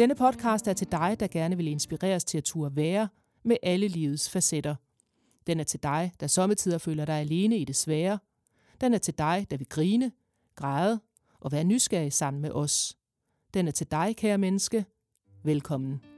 [0.00, 3.08] Denne podcast er til dig, der gerne vil inspireres til at turde være
[3.42, 4.74] med alle livets facetter.
[5.46, 8.18] Den er til dig, der sommetider føler dig alene i det svære.
[8.80, 10.12] Den er til dig, der vil grine,
[10.54, 11.00] græde
[11.40, 12.96] og være nysgerrig sammen med os.
[13.54, 14.84] Den er til dig, kære menneske.
[15.44, 16.09] Velkommen.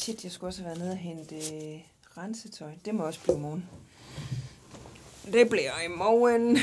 [0.00, 1.80] Shit, jeg skulle også have været nede og hente øh,
[2.18, 2.70] rensetøj.
[2.84, 3.64] Det må også blive i morgen.
[5.32, 6.58] Det bliver i morgen.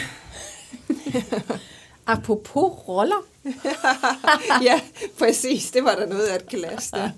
[2.07, 3.25] Apropos roller.
[4.67, 4.81] ja,
[5.19, 5.71] præcis.
[5.71, 7.09] Det var der noget af et glas der.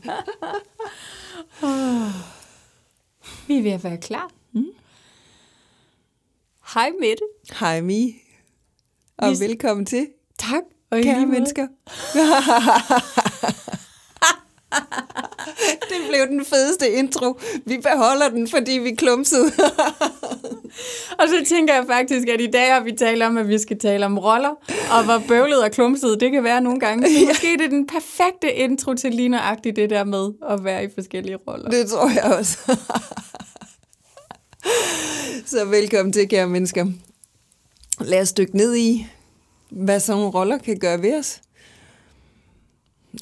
[3.48, 4.32] Vi er ved at være klar.
[4.52, 4.66] Mm.
[6.74, 7.24] Hej Mette.
[7.60, 8.16] Hej Mi.
[9.18, 10.08] Og Vi- velkommen til,
[10.40, 10.64] Tak.
[10.92, 11.68] Og kære mennesker.
[16.10, 17.40] det blev den fedeste intro.
[17.66, 19.52] Vi beholder den, fordi vi klumsede.
[21.20, 23.80] Og så tænker jeg faktisk, at i dag har vi talt om, at vi skal
[23.80, 24.50] tale om roller,
[24.92, 27.08] og hvor bøvlet og klumset det kan være nogle gange.
[27.10, 30.84] Så måske det er den perfekte intro til lige nøjagtigt det der med at være
[30.84, 31.70] i forskellige roller.
[31.70, 32.58] Det tror jeg også.
[35.46, 36.86] Så velkommen til, kære mennesker.
[38.00, 39.08] Lad os dykke ned i,
[39.70, 41.42] hvad sådan nogle roller kan gøre ved os.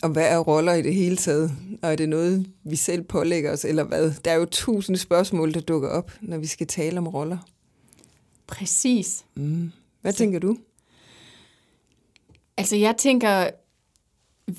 [0.04, 1.52] Og hvad er roller i det hele taget?
[1.82, 4.14] Og er det noget, vi selv pålægger os, eller hvad?
[4.26, 7.38] Der er jo tusind spørgsmål, der dukker op, når vi skal tale om roller.
[8.48, 9.26] Præcis.
[9.36, 9.72] Mm.
[10.02, 10.58] Hvad tænker du?
[12.58, 13.50] Altså jeg tænker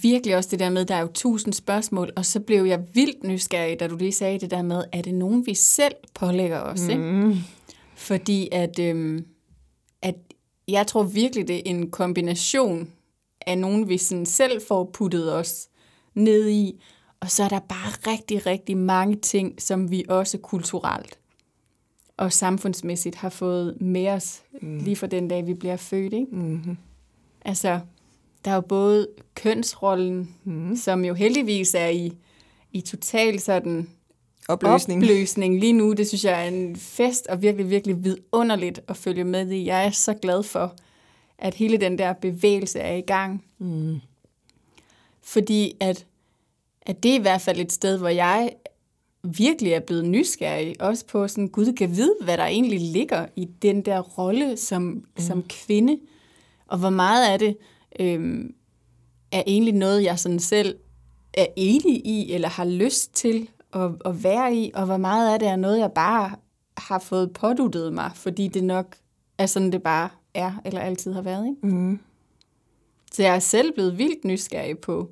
[0.03, 3.25] virkelig også det der med, der er jo tusind spørgsmål, og så blev jeg vildt
[3.25, 6.81] nysgerrig, da du lige sagde det der med, er det nogen, vi selv pålægger os?
[6.81, 6.91] Mm.
[6.91, 7.43] Ikke?
[7.97, 9.27] Fordi at, øhm,
[10.03, 10.15] at
[10.69, 12.89] jeg tror virkelig, det er en kombination
[13.49, 15.69] af nogen, vi sådan selv får puttet os
[16.15, 16.83] ned i,
[17.21, 21.19] og så er der bare rigtig, rigtig mange ting, som vi også kulturelt
[22.19, 24.79] og samfundsmæssigt har fået med os, mm.
[24.79, 26.13] lige fra den dag, vi bliver født.
[26.13, 26.27] Ikke?
[26.33, 26.77] Mm-hmm.
[27.45, 27.81] Altså,
[28.45, 30.77] der er jo både kønsrollen, mm.
[30.77, 32.13] som jo heldigvis er i,
[32.73, 33.89] i total sådan
[34.49, 35.03] Opløsning.
[35.03, 35.93] opløsning lige nu.
[35.93, 39.67] Det synes jeg er en fest og virkelig, virkelig vidunderligt at følge med i.
[39.67, 40.75] Jeg er så glad for,
[41.39, 43.45] at hele den der bevægelse er i gang.
[43.59, 44.01] Mm.
[45.23, 46.07] Fordi at,
[46.83, 48.51] at det er i hvert fald et sted, hvor jeg
[49.23, 50.81] virkelig er blevet nysgerrig.
[50.81, 54.83] Også på sådan, gud kan vide, hvad der egentlig ligger i den der rolle som,
[54.83, 55.05] mm.
[55.19, 55.99] som kvinde.
[56.67, 57.57] Og hvor meget af det
[58.01, 58.55] øhm,
[59.33, 60.77] er egentlig noget, jeg sådan selv
[61.35, 65.39] er enig i, eller har lyst til at, at være i, og hvor meget af
[65.39, 66.31] det er noget, jeg bare
[66.79, 68.97] har fået påduttet mig, fordi det nok
[69.39, 71.47] er sådan, det bare er, eller altid har været.
[71.47, 71.67] Ikke?
[71.77, 71.99] Mm.
[73.13, 75.11] Så jeg er selv blevet vildt nysgerrig på,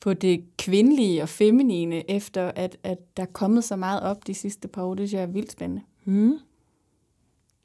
[0.00, 4.34] på det kvindelige og feminine, efter at, at der er kommet så meget op de
[4.34, 4.94] sidste par år.
[4.94, 5.82] Det synes jeg er vildt spændende.
[6.04, 6.38] Mm.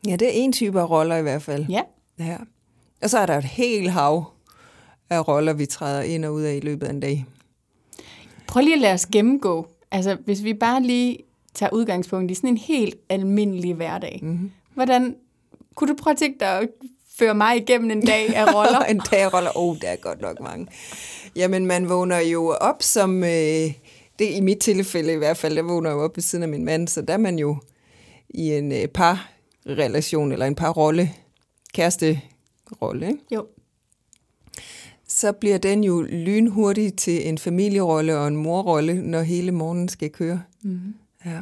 [0.08, 1.66] Ja, det er en type af roller i hvert fald.
[1.70, 1.82] Ja,
[2.20, 2.38] Ja.
[3.02, 4.34] Og så er der et helt hav
[5.10, 7.26] af roller, vi træder ind og ud af i løbet af en dag.
[8.48, 9.68] prøv lige at lade os gennemgå.
[9.92, 11.18] Altså, hvis vi bare lige
[11.54, 14.20] tager udgangspunkt i sådan en helt almindelig hverdag.
[14.24, 14.52] Mm-hmm.
[14.74, 15.16] Hvordan
[15.80, 16.70] kunne du prøve at tænke dig at
[17.20, 18.80] føre mig igennem en dag af roller?
[18.94, 19.52] en dag af roller.
[19.56, 20.68] Oh, der er godt nok mange.
[21.36, 23.24] Jamen, man vågner jo op som...
[23.24, 23.74] Øh,
[24.20, 26.66] det i mit tilfælde i hvert fald, der vågner jo op ved siden af min
[26.66, 27.58] mand, så der er man jo
[28.30, 31.12] i en øh, parrelation, eller en parrolle,
[31.74, 33.20] kæresterolle, ikke?
[33.32, 33.46] jo.
[35.08, 40.10] så bliver den jo lynhurtigt til en familierolle og en morrolle, når hele morgenen skal
[40.10, 40.42] køre.
[40.62, 40.94] Mm-hmm.
[41.26, 41.40] Ja.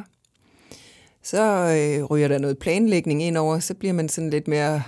[1.30, 4.82] Så øh, ryger der noget planlægning ind over, så bliver man sådan lidt mere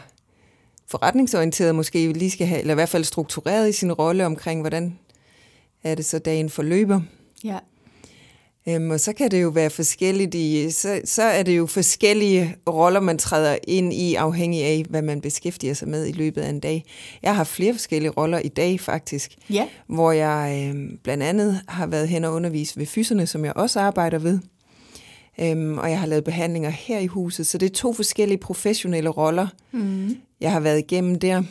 [0.88, 4.98] forretningsorienteret måske, lige skal have, eller i hvert fald struktureret i sin rolle omkring, hvordan
[5.84, 7.00] er det så dagen forløber.
[7.44, 7.58] Ja.
[8.68, 12.56] Øhm, og så kan det jo være forskelligt i, så, så er det jo forskellige
[12.68, 16.48] roller, man træder ind i, afhængig af, hvad man beskæftiger sig med i løbet af
[16.48, 16.84] en dag.
[17.22, 19.68] Jeg har flere forskellige roller i dag faktisk, Ja.
[19.86, 23.80] hvor jeg øh, blandt andet har været hen og undervist ved fyserne, som jeg også
[23.80, 24.38] arbejder ved.
[25.40, 29.10] Øhm, og jeg har lavet behandlinger her i huset, så det er to forskellige professionelle
[29.10, 30.16] roller, Mm.
[30.40, 31.42] jeg har været igennem der.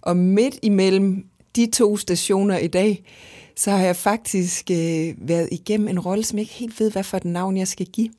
[0.00, 1.26] Og midt imellem
[1.56, 3.04] de to stationer i dag,
[3.56, 7.02] så har jeg faktisk øh, været igennem en rolle, som jeg ikke helt ved, hvad
[7.04, 8.10] for et navn jeg skal give.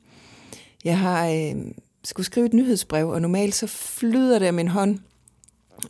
[0.84, 1.54] Jeg har øh,
[2.04, 4.98] skulle skrive et nyhedsbrev, og normalt så flyder det af min hånd.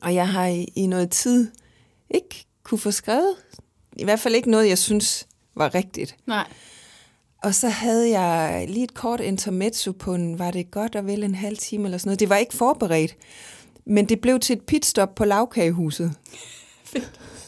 [0.01, 1.51] Og jeg har i, i noget tid
[2.11, 3.35] ikke kunne få skrevet.
[3.97, 6.17] I hvert fald ikke noget, jeg synes var rigtigt.
[6.27, 6.47] Nej.
[7.43, 11.25] Og så havde jeg lige et kort intermezzo på en, var det godt og vel
[11.25, 12.21] en halv time eller sådan noget.
[12.21, 13.17] Det var ikke forberedt,
[13.87, 16.13] men det blev til et pitstop på lavkagehuset.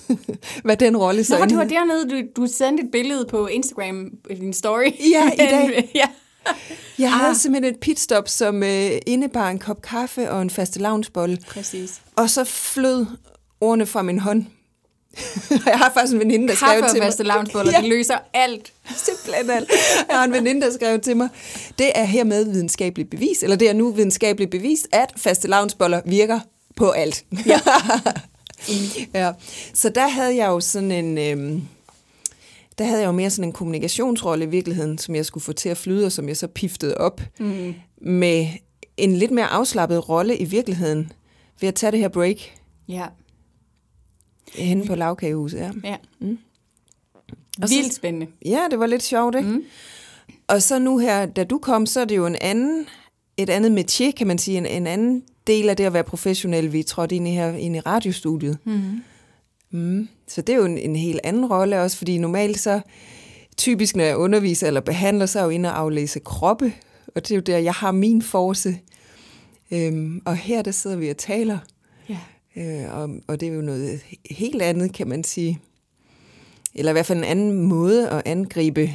[0.65, 4.11] Hvad den rolle så Nå, det var dernede, du, du sendte et billede på Instagram
[4.31, 4.91] i din story.
[5.13, 5.91] Ja, i dag.
[5.95, 6.09] ja.
[6.99, 7.37] Jeg havde Ah.
[7.37, 11.39] simpelthen et pitstop, som øh, indebar en kop kaffe og en faste lavnsbolle.
[11.49, 12.01] Præcis.
[12.17, 13.07] Og så flød
[13.61, 14.45] ordene fra min hånd.
[15.67, 17.07] jeg har faktisk en veninde, der skrev Kaffe til mig.
[17.07, 17.81] faste lavnsboller, Ja.
[17.81, 18.73] det løser alt.
[18.97, 19.71] Simpelthen alt.
[20.09, 21.29] Jeg har en veninde, der skrev til mig,
[21.79, 26.41] det er hermed videnskabeligt bevis, eller det er nu videnskabeligt bevist, at faste lavnsboller virker
[26.77, 27.25] på alt.
[27.47, 27.61] Ja.
[29.15, 29.33] ja.
[29.75, 31.19] Så der havde jeg jo sådan en...
[31.19, 31.63] Øhm,
[32.79, 35.69] der havde jeg jo mere sådan en kommunikationsrolle i virkeligheden, som jeg skulle få til
[35.69, 37.75] at flyde, og som jeg så piftede op Mm.
[38.01, 38.47] med
[38.97, 41.13] en lidt mere afslappet rolle i virkeligheden,
[41.61, 42.37] ved at tage det her break
[42.89, 43.05] Ja,
[44.55, 45.59] henne på lavkagehuset.
[45.59, 45.71] Ja.
[45.85, 45.97] ja.
[46.21, 46.39] Mm.
[47.63, 48.27] Og så- Vildt spændende.
[48.45, 49.49] ja, det var lidt sjovt, ikke?
[49.49, 49.63] Mm.
[50.47, 52.87] Og så nu her, da du kom, så er det jo en anden,
[53.37, 56.73] et andet métier, kan man sige, en, en anden del af det at være professionel,
[56.73, 58.59] vi er trådt ind i her ind i radiostudiet.
[58.65, 59.01] Mm.
[59.71, 60.09] Mm.
[60.29, 62.81] Så det er jo en, en helt anden rolle også, fordi normalt så,
[63.57, 66.73] typisk når jeg underviser eller behandler, så er jeg jo inde og aflæse kroppe,
[67.15, 68.79] og det er jo der, jeg har min force.
[69.71, 71.59] Øhm, og her der sidder vi og taler
[72.57, 74.01] øh, og, og det er jo noget
[74.31, 75.61] helt andet, kan man sige.
[76.75, 78.91] Eller i hvert fald en anden måde at angribe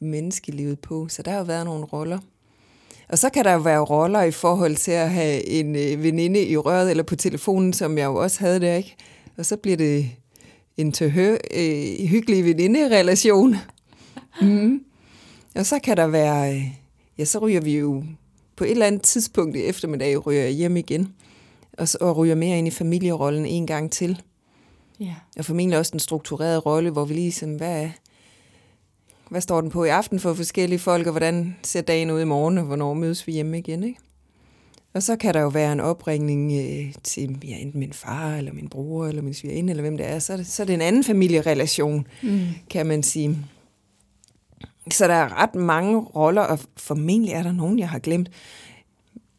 [0.00, 1.08] menneskelivet på.
[1.08, 2.18] Så der har jo været nogle roller.
[3.08, 6.46] Og så kan der jo være roller i forhold til at have en øh, veninde
[6.46, 8.96] i røret eller på telefonen, som jeg jo også havde der, ikke?
[9.36, 10.10] Og så bliver det
[10.76, 13.56] en tøhø, øh, hyggelig veninde-relation.
[14.42, 14.84] Mm.
[15.54, 16.62] Og så kan der være, øh,
[17.18, 18.04] ja, så ryger vi jo
[18.56, 21.12] på et eller andet tidspunkt i eftermiddag, ryger jeg hjem igen.
[21.78, 24.22] Og, og ryger mere ind i familierollen en gang til.
[25.00, 25.14] Ja.
[25.38, 27.88] Og formentlig også den strukturerede rolle, hvor vi lige sådan, hvad,
[29.30, 32.24] hvad står den på i aften for forskellige folk, og hvordan ser dagen ud i
[32.24, 33.98] morgen, og hvornår mødes vi hjemme igen, ikke?
[34.94, 38.52] Og så kan der jo være en opringning øh, til ja, enten min far, eller
[38.52, 40.18] min bror, eller min svigerinde, eller hvem det er.
[40.18, 42.40] Så er det, så er det en anden familierelation, Mm.
[42.70, 43.38] kan man sige.
[44.90, 48.30] Så der er ret mange roller, og formentlig er der nogen, jeg har glemt.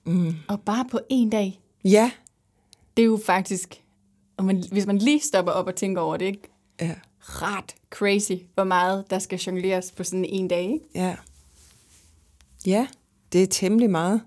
[0.06, 0.34] Mm.
[0.48, 2.12] Og bare på en dag, Ja,
[2.98, 3.82] det er jo faktisk,
[4.38, 6.42] og man, hvis man lige stopper op og tænker over det, ikke?
[6.82, 10.64] ja, ret crazy, hvor meget der skal jongleres på sådan en dag.
[10.64, 10.80] Ikke?
[10.96, 11.16] ja.
[12.66, 12.88] Ja,
[13.34, 14.22] det er temmelig meget.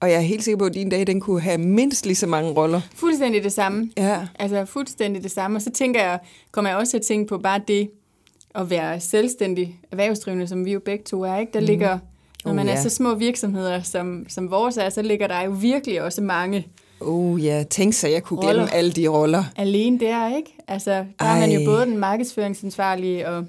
[0.00, 2.26] Og jeg er helt sikker på, at din dag, den kunne have mindst lige så
[2.26, 2.80] mange roller.
[2.94, 3.90] Fuldstændig det samme.
[3.96, 5.56] Ja, Altså fuldstændig det samme.
[5.56, 6.18] Og så tænker jeg,
[6.50, 7.90] kommer jeg også til at tænke på bare det
[8.54, 11.36] at være selvstændig erhvervsdrivende, som vi jo begge to er.
[11.36, 11.52] Ikke?
[11.52, 11.98] Der ligger,
[12.48, 12.82] når man er ja.
[12.82, 16.66] så små virksomheder, som, som vores er, så ligger der jo virkelig også mange
[17.00, 18.52] oh ja, tænk så, jeg kunne Roller.
[18.52, 19.44] glemme alle de roller.
[19.56, 20.54] alene der, ikke?
[20.68, 21.64] Altså, der er man jo Ej.
[21.64, 23.44] både den markedsføringsansvarlige og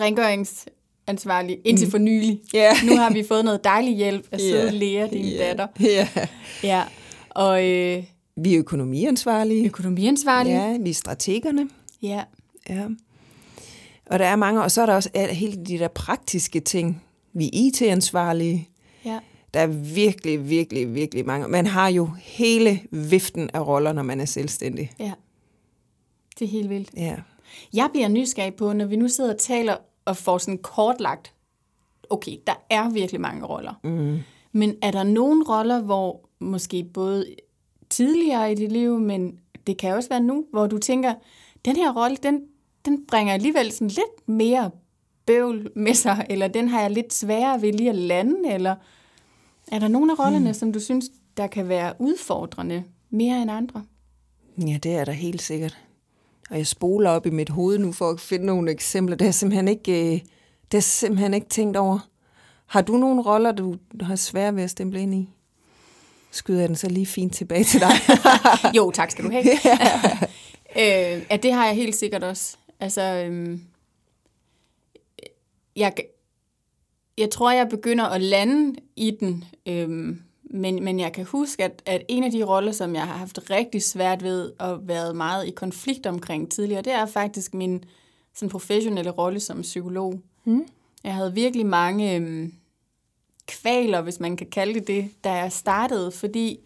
[0.00, 2.40] rengøringsansvarlige indtil for nylig.
[2.54, 2.72] Ja.
[2.88, 4.70] Nu har vi fået noget dejlig hjælp af søde Ja.
[4.70, 5.46] Lea, din Ja.
[5.48, 5.66] datter.
[5.80, 6.08] Ja.
[6.62, 6.82] Ja.
[7.30, 8.02] Og øh,
[8.36, 9.66] Vi er økonomiansvarlige.
[9.66, 10.50] økonomiansvarlig.
[10.50, 11.68] Ja, vi er strategerne.
[12.02, 12.20] ja.
[12.68, 12.84] Ja.
[14.06, 17.02] Og der er mange, og så er der også hele de der praktiske ting.
[17.32, 18.68] Vi er IT-ansvarlige.
[19.04, 19.18] ja.
[19.54, 21.48] Der er virkelig, virkelig, virkelig mange.
[21.48, 24.90] Man har jo hele viften af roller, når man er selvstændig.
[24.98, 25.12] Ja.
[26.38, 26.90] Det er helt vildt.
[26.96, 27.16] Ja.
[27.74, 31.34] Jeg bliver nysgerrig på, når vi nu sidder og taler og får sådan kortlagt,
[32.10, 33.74] okay, der er virkelig mange roller.
[33.84, 34.18] Mm.
[34.52, 37.26] Men er der nogle roller, hvor måske både
[37.90, 41.14] tidligere i dit liv, men det kan også være nu, hvor du tænker,
[41.64, 42.40] den her rolle, den,
[42.84, 44.70] den bringer alligevel sådan lidt mere
[45.26, 48.74] bøvl med sig, eller den har jeg lidt sværere ved lige at lande, eller
[49.72, 50.54] er der nogle af rollerne, hmm.
[50.54, 51.04] som du synes,
[51.36, 53.84] der kan være udfordrende mere end andre?
[54.66, 55.78] Ja, det er der helt sikkert.
[56.50, 59.16] Og jeg spoler op i mit hoved nu for at finde nogle eksempler.
[59.16, 60.20] Det jeg simpelthen ikke, øh,
[60.64, 62.08] det jeg simpelthen ikke tænkt over.
[62.66, 65.28] Har du nogle roller, du har svært ved at stemple ind i?
[66.30, 67.90] Skyder jeg den så lige fint tilbage til dig?
[68.76, 69.44] jo, tak skal du have.
[71.16, 72.56] øh, ja, det har jeg helt sikkert også.
[72.80, 73.60] Altså, øhm,
[75.76, 75.94] jeg,
[77.18, 81.82] jeg tror, jeg begynder at lande i den, øhm, men, men jeg kan huske, at,
[81.86, 85.46] at en af de roller, som jeg har haft rigtig svært ved at være meget
[85.46, 87.84] i konflikt omkring tidligere, det er faktisk min
[88.34, 90.20] sådan professionelle rolle som psykolog.
[90.44, 90.66] Mm.
[91.04, 92.54] Jeg havde virkelig mange øhm,
[93.46, 96.60] kvaler, hvis man kan kalde det det, da jeg startede, fordi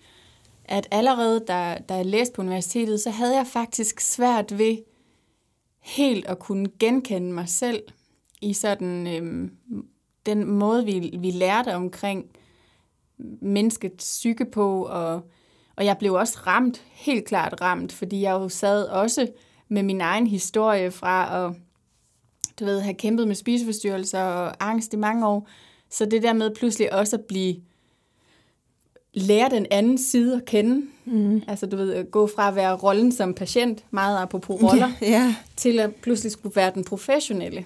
[0.64, 4.76] at allerede da, da jeg læste på universitetet, så havde jeg faktisk svært ved
[5.80, 7.82] helt at kunne genkende mig selv
[8.40, 9.50] i sådan øhm,
[10.26, 12.24] den måde, vi, vi lærte omkring
[13.40, 15.20] menneskets psyke på, og,
[15.76, 19.28] og jeg blev også ramt, helt klart ramt, fordi jeg jo sad også
[19.68, 21.54] med min egen historie fra at
[22.60, 25.48] du ved, have kæmpet med spiseforstyrrelser og angst i mange år.
[25.90, 27.56] Så det der med pludselig også at blive
[29.14, 30.86] lære den anden side at kende.
[31.04, 31.42] Mm.
[31.48, 35.34] Altså du ved, gå fra at være rollen som patient, meget apropos roller, Ja.
[35.56, 37.64] til at pludselig skulle være den professionelle.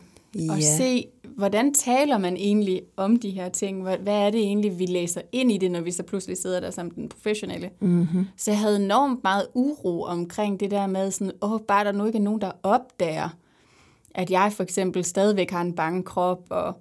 [0.51, 0.77] Og Ja.
[0.77, 1.07] se,
[1.37, 3.83] hvordan taler man egentlig om de her ting?
[3.83, 6.71] Hvad, er det egentlig, vi læser ind i det, når vi så pludselig sidder der
[6.71, 7.71] som den professionelle?
[7.81, 8.27] Mm-hmm.
[8.37, 12.05] Så jeg havde enormt meget uro omkring det der med sådan, åh, bare der nu
[12.07, 13.29] ikke er nogen, der opdager,
[14.15, 16.73] at jeg for eksempel stadigvæk har en bange krop, og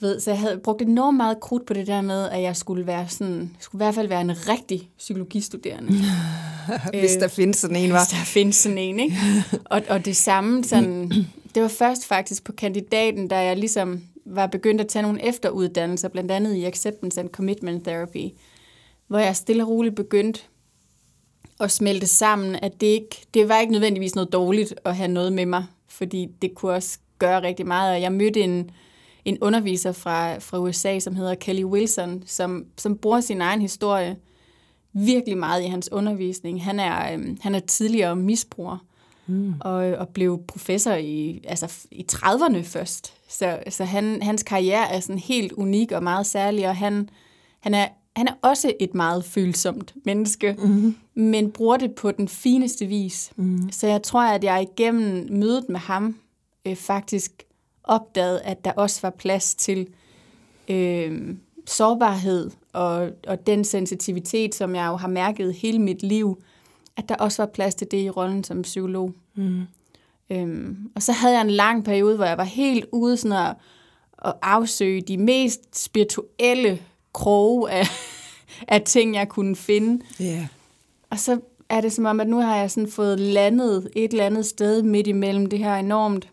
[0.00, 2.56] du ved, så jeg havde brugt enormt meget krudt på det der med, at jeg
[2.56, 5.92] skulle være sådan, skulle i hvert fald være en rigtig psykologistuderende.
[7.00, 7.98] Hvis der findes sådan en, var.
[7.98, 9.16] Hvis der findes sådan en, ikke?
[9.64, 11.12] Og, og det samme, sådan,
[11.54, 16.08] det var først faktisk på kandidaten, da jeg ligesom var begyndt at tage nogle efteruddannelser,
[16.08, 18.28] blandt andet i Acceptance and Commitment Therapy,
[19.06, 20.40] hvor jeg stille og roligt begyndte
[21.60, 25.32] at smelte sammen, at det ikke, det var ikke nødvendigvis noget dårligt at have noget
[25.32, 28.70] med mig, fordi det kunne også gøre rigtig meget, og jeg mødte en,
[29.24, 34.16] en underviser fra, fra USA, som hedder Kelly Wilson, som, som bruger sin egen historie
[34.92, 36.64] virkelig meget i hans undervisning.
[36.64, 38.84] Han er, øhm, han er tidligere misbruger,
[39.30, 39.54] mm.
[39.60, 43.14] og, og blev professor i, altså, i 30'erne først.
[43.28, 47.08] Så, så han, hans karriere er sådan helt unik og meget særlig, og han,
[47.60, 50.96] han, er, han er også et meget følsomt menneske, mm.
[51.14, 53.32] men bruger det på den fineste vis.
[53.36, 53.72] Mm.
[53.72, 56.16] Så jeg tror, at jeg igennem mødet med ham
[56.66, 57.42] øh, faktisk
[57.84, 59.86] opdagede, at der også var plads til
[60.68, 66.42] øh, sårbarhed og, og den sensitivitet, som jeg jo har mærket hele mit liv,
[67.00, 69.12] at der også var plads til det i rollen som psykolog.
[69.34, 69.62] Mm.
[70.30, 73.54] Øhm, og så havde jeg en lang periode, hvor jeg var helt ude sådan at,
[74.24, 77.86] at afsøge de mest spirituelle kroge af,
[78.74, 80.04] af ting, jeg kunne finde.
[80.20, 80.48] Ja.
[81.10, 84.26] Og så er det som om, at nu har jeg sådan fået landet et eller
[84.26, 86.28] andet sted midt imellem det her enormt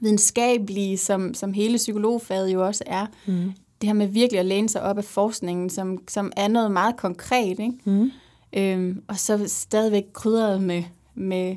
[0.00, 3.06] videnskabelige, som, som hele psykologfaget jo også er.
[3.26, 3.52] Mm.
[3.80, 6.96] Det her med virkelig at læne sig op af forskningen, som, som er noget meget
[6.96, 7.58] konkret.
[7.60, 7.72] Ikke?
[7.84, 8.10] Mm.
[8.52, 10.82] Øhm, og så stadigvæk krydret med,
[11.14, 11.56] med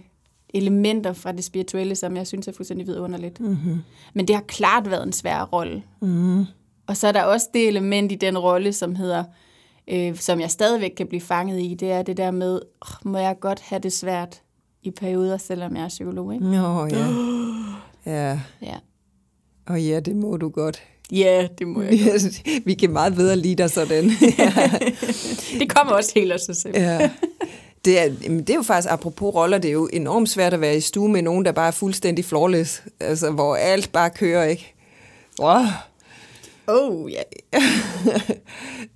[0.54, 3.40] elementer fra det spirituelle, som jeg synes er fuldstændig vidunderligt.
[3.40, 3.80] Mm-hmm.
[4.14, 5.84] Men det har klart været en svær rolle.
[6.02, 6.46] Mm.
[6.88, 9.24] Og så er der også det element i den rolle, som hedder,
[9.88, 13.18] øh, som jeg stadigvæk kan blive fanget i, det er det der med, oh, må
[13.18, 14.42] jeg godt have det svært
[14.84, 16.46] i perioder, selvom jeg er psykolog, ikke?
[16.46, 17.08] Nå, ja.
[18.06, 18.40] Ja.
[18.62, 18.76] Ja.
[19.66, 20.84] Og ja, det må du godt.
[21.12, 22.42] Ja, det må jeg godt.
[22.66, 24.10] Vi kan meget bedre lide dig sådan.
[25.60, 26.78] Det kommer også helt af sig selv.
[26.78, 27.10] ja.
[27.86, 30.78] Det er, det er jo faktisk, apropos roller, det er jo enormt svært at være
[30.78, 32.84] i stue med nogen, der bare er fuldstændig flawless.
[33.00, 34.74] Altså, hvor alt bare kører, ikke?
[35.40, 35.62] Wow.
[36.68, 37.22] Oh, ja.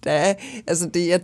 [0.03, 0.33] der er,
[0.67, 1.21] altså det, jeg,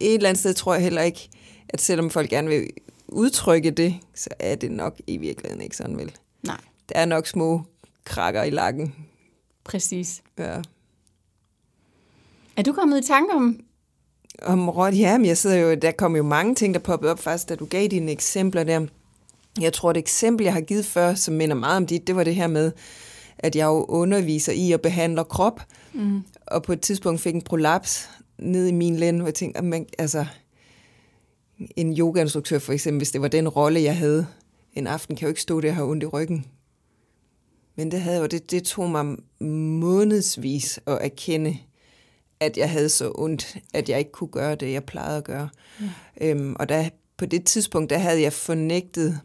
[0.00, 1.28] et eller andet sted tror jeg heller ikke,
[1.68, 2.66] at selvom folk gerne vil
[3.08, 6.12] udtrykke det, så er det nok i virkeligheden ikke sådan vel.
[6.42, 7.62] Nej, Der er nok små
[8.04, 8.94] krakker i lakken.
[9.64, 10.22] Præcis.
[10.38, 10.62] Ja.
[12.56, 13.60] Er du kommet i tanke om...
[14.42, 17.18] Om råd, ja, men jeg sidder jo, der kom jo mange ting, der poppede op
[17.18, 18.86] faktisk, da du gav dine eksempler der.
[19.60, 22.24] Jeg tror, det eksempel, jeg har givet før, som minder meget om dit, det var
[22.24, 22.72] det her med,
[23.38, 25.60] at jeg jo underviser i at behandle krop,
[25.92, 26.22] mm.
[26.46, 29.86] og på et tidspunkt fik en prolaps ned i min lænd, hvor jeg tænkte, man,
[29.98, 30.26] altså,
[31.76, 34.26] en yogainstruktør for eksempel, hvis det var den rolle, jeg havde
[34.74, 36.46] en aften, kan jeg jo ikke stå der og have ondt i ryggen.
[37.80, 41.58] Men det, havde jo, det, det tog mig månedsvis at erkende,
[42.40, 45.48] at jeg havde så ondt, at jeg ikke kunne gøre det, jeg plejede at gøre.
[45.80, 45.86] Ja.
[46.20, 49.20] Øhm, og der, på det tidspunkt, der havde jeg fornægtet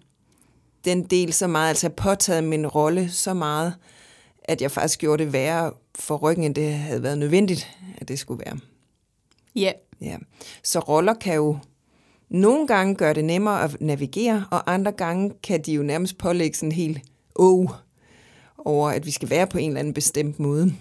[0.86, 3.76] den del så meget, altså jeg påtaget min rolle så meget,
[4.44, 8.20] at jeg faktisk gjorde det værre for ryggen, end det havde været nødvendigt, at det
[8.20, 8.60] skulle være.
[9.56, 9.72] Ja,
[10.02, 10.18] Ja.
[10.64, 11.58] Så roller kan jo
[12.30, 16.58] nogle gange gøre det nemmere at navigere, og andre gange kan de jo nærmest pålægge
[16.58, 17.02] sådan helt
[17.36, 17.70] åh
[18.66, 20.74] over, at vi skal være på en eller anden bestemt måde.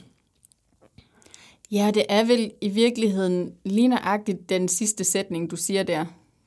[1.71, 6.05] Ja, det er vel i virkeligheden lige nøjagtigt den sidste sætning, du siger der.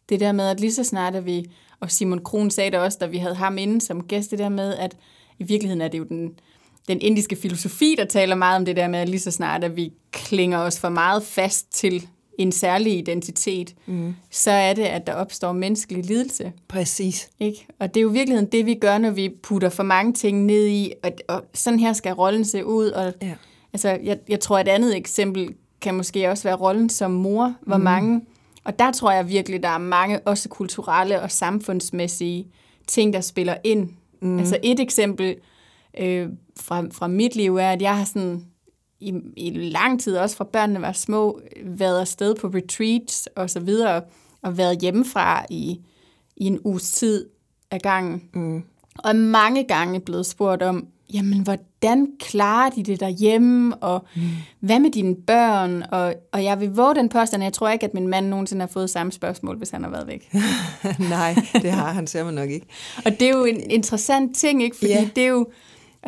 [0.10, 2.98] Det der med, at lige så snart er vi, og Simon Kron sagde det også,
[3.01, 4.98] da vi havde ham inde som gæst, det der med, at
[5.39, 6.39] i virkeligheden er det jo den,
[6.88, 9.75] den indiske filosofi, der taler meget om det der med, at lige så snart at
[9.75, 14.15] vi klinger os for meget fast til en særlig identitet, mm.
[14.32, 16.51] så er det, at der opstår menneskelig lidelse.
[16.67, 17.29] Præcis.
[17.39, 17.67] Ikke?
[17.79, 20.46] Og det er jo i virkeligheden det, vi gør, når vi putter for mange ting
[20.46, 22.88] ned i, og, og sådan her skal rollen se ud.
[22.89, 23.34] Og, Ja.
[23.74, 27.77] altså, jeg, jeg tror, et andet eksempel kan måske også være rollen som mor, hvor
[27.77, 28.22] mange,
[28.63, 32.48] og der tror jeg virkelig, der er mange også kulturelle og samfundsmæssige
[32.88, 33.89] ting, der spiller ind.
[34.22, 34.39] Mm.
[34.39, 35.36] Altså et eksempel
[36.00, 36.29] øh,
[36.60, 38.44] fra, fra mit liv er, at jeg har sådan
[38.99, 43.59] i, i lang tid, også fra børnene var små, været afsted på retreats og så
[43.59, 44.01] videre,
[44.41, 45.79] og været hjemmefra i,
[46.37, 47.25] i en uges tid
[47.71, 48.23] af gangen.
[48.33, 48.63] Mm.
[48.97, 54.21] Og mange gange blevet spurgt om, jamen, hvordan klarer de det derhjemme, og mm.
[54.59, 55.83] hvad med dine børn?
[55.91, 58.67] Og, og jeg vil våge den påstand, jeg tror ikke, at min mand nogensinde har
[58.67, 60.33] fået samme spørgsmål, hvis han har været væk.
[61.09, 62.65] Nej, det har han simpelthen nok ikke.
[63.05, 64.77] og det er jo en interessant ting, ikke?
[64.77, 65.09] Fordi Ja.
[65.15, 65.47] det er jo,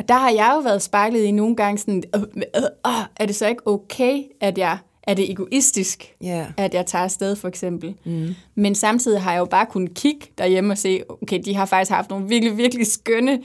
[0.00, 3.26] og der har jeg jo været spejlet i nogle gange sådan, øh, øh, øh, er
[3.26, 6.46] det så ikke okay, at jeg, er det egoistisk, Ja.
[6.56, 7.94] at jeg tager afsted for eksempel.
[8.04, 8.34] Mm.
[8.54, 11.90] Men samtidig har jeg jo bare kunnet kigge derhjemme og se, okay, de har faktisk
[11.90, 13.40] haft nogle virkelig, virkelig skønne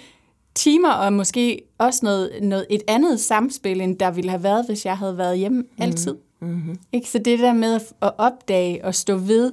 [0.56, 4.86] timer, og måske også noget, noget, et andet samspil, end der ville have været, hvis
[4.86, 6.16] jeg havde været hjemme altid.
[6.42, 6.80] Mm-hmm.
[6.92, 7.10] Ikke?
[7.10, 9.52] Så det der med at, at opdage og stå ved,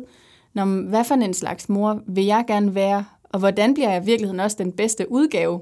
[0.55, 4.07] når, hvad for en slags mor vil jeg gerne være, og hvordan bliver jeg i
[4.07, 5.61] virkeligheden også den bedste udgave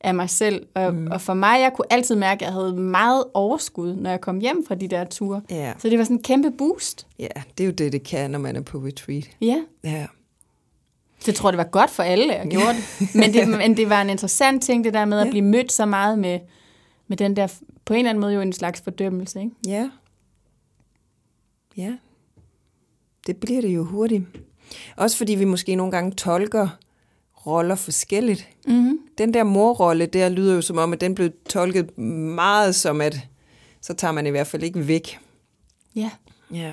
[0.00, 0.66] af mig selv.
[0.74, 1.06] Og, mm.
[1.10, 4.38] og for mig, jeg kunne altid mærke, at jeg havde meget overskud, når jeg kom
[4.40, 5.42] hjem fra de der ture.
[5.50, 5.72] Ja.
[5.78, 7.06] Så det var sådan en kæmpe boost.
[7.18, 9.30] ja, det er jo det, det kan, når man er på retreat.
[9.40, 9.62] Ja.
[9.84, 10.06] Ja.
[11.26, 13.14] Jeg tror, det var godt for alle, at jeg gjorde det.
[13.14, 15.30] Men det, men det var en interessant ting, det der med at Ja.
[15.30, 16.40] blive mødt så meget med,
[17.08, 17.46] med den der,
[17.84, 19.40] på en eller anden måde jo en slags fordømmelse.
[19.40, 19.50] Ikke?
[19.66, 19.90] Ja.
[21.76, 21.92] Ja.
[23.26, 24.22] Det bliver det jo hurtigt.
[24.96, 26.68] Også fordi vi måske nogle gange tolker
[27.46, 28.48] roller forskelligt.
[28.66, 28.98] Mm-hmm.
[29.18, 33.16] Den der morrolle der lyder jo som om, at den blev tolket meget som, at
[33.80, 35.18] så tager man i hvert fald ikke væk.
[35.96, 36.10] Ja.
[36.54, 36.72] Ja.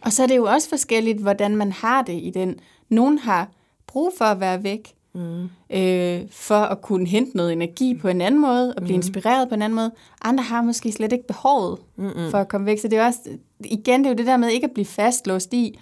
[0.00, 2.56] Og så er det jo også forskelligt, hvordan man har det i den.
[2.88, 3.48] Nogen har
[3.86, 5.42] brug for at være væk, Mm.
[5.70, 9.54] øh, for at kunne hente noget energi på en anden måde, og blive inspireret på
[9.54, 9.90] en anden måde.
[10.22, 12.30] Andre har måske slet ikke behovet Mm-mm.
[12.30, 12.78] for at komme væk.
[12.78, 13.18] Så det er også,
[13.64, 15.78] igen, det er jo det der med ikke at blive fastlåst i,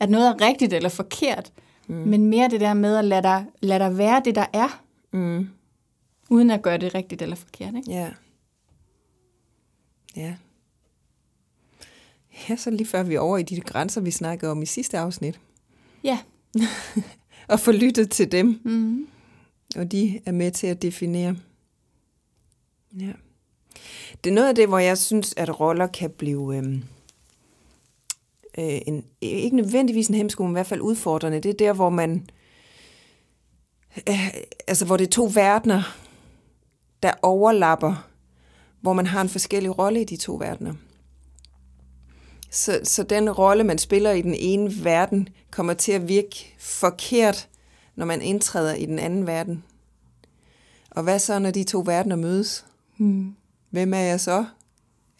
[0.00, 1.52] at noget er rigtigt eller forkert,
[1.90, 1.96] mm.
[2.08, 4.82] men mere det der med at lade dig, lade dig være det, der er,
[5.12, 5.48] Mm.
[6.30, 7.74] uden at gøre det rigtigt eller forkert.
[7.74, 7.90] Ikke?
[7.90, 8.10] Ja.
[10.16, 10.34] Ja.
[12.48, 14.98] Ja, så lige før vi er over i de grænser, vi snakkede om i sidste
[14.98, 15.40] afsnit.
[16.04, 16.18] Ja.
[17.48, 19.06] Og få lyttet til dem, Mm.
[19.76, 21.36] og de er med til at definere.
[23.00, 23.12] Ja.
[24.24, 26.82] Det er noget af det, hvor jeg synes, at roller kan blive øhm,
[28.58, 31.40] øh, en, ikke nødvendigvis en hemsko, men i hvert fald udfordrende.
[31.40, 32.26] Det er der, hvor man
[34.08, 34.34] øh,
[34.68, 35.82] altså hvor det er to verdener,
[37.02, 38.08] der overlapper,
[38.80, 40.74] hvor man har en forskellig rolle i de to verdener.
[42.50, 47.48] Så, så den rolle, man spiller i den ene verden, kommer til at virke forkert,
[47.96, 49.64] når man indtræder i den anden verden.
[50.90, 52.66] Og hvad så, når de to verdener mødes?
[52.98, 53.34] Mm.
[53.70, 54.44] Hvem er jeg så?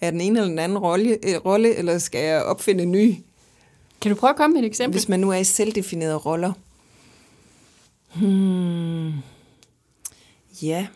[0.00, 3.14] Er den ene eller den anden rolle, øh, rolle eller skal jeg opfinde en ny?
[4.00, 4.98] Kan du prøve at komme med et eksempel?
[4.98, 6.52] Hvis man nu er i selvdefinerede roller.
[8.14, 9.12] Hmm.
[10.62, 10.86] Ja.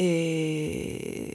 [0.00, 1.32] Øh,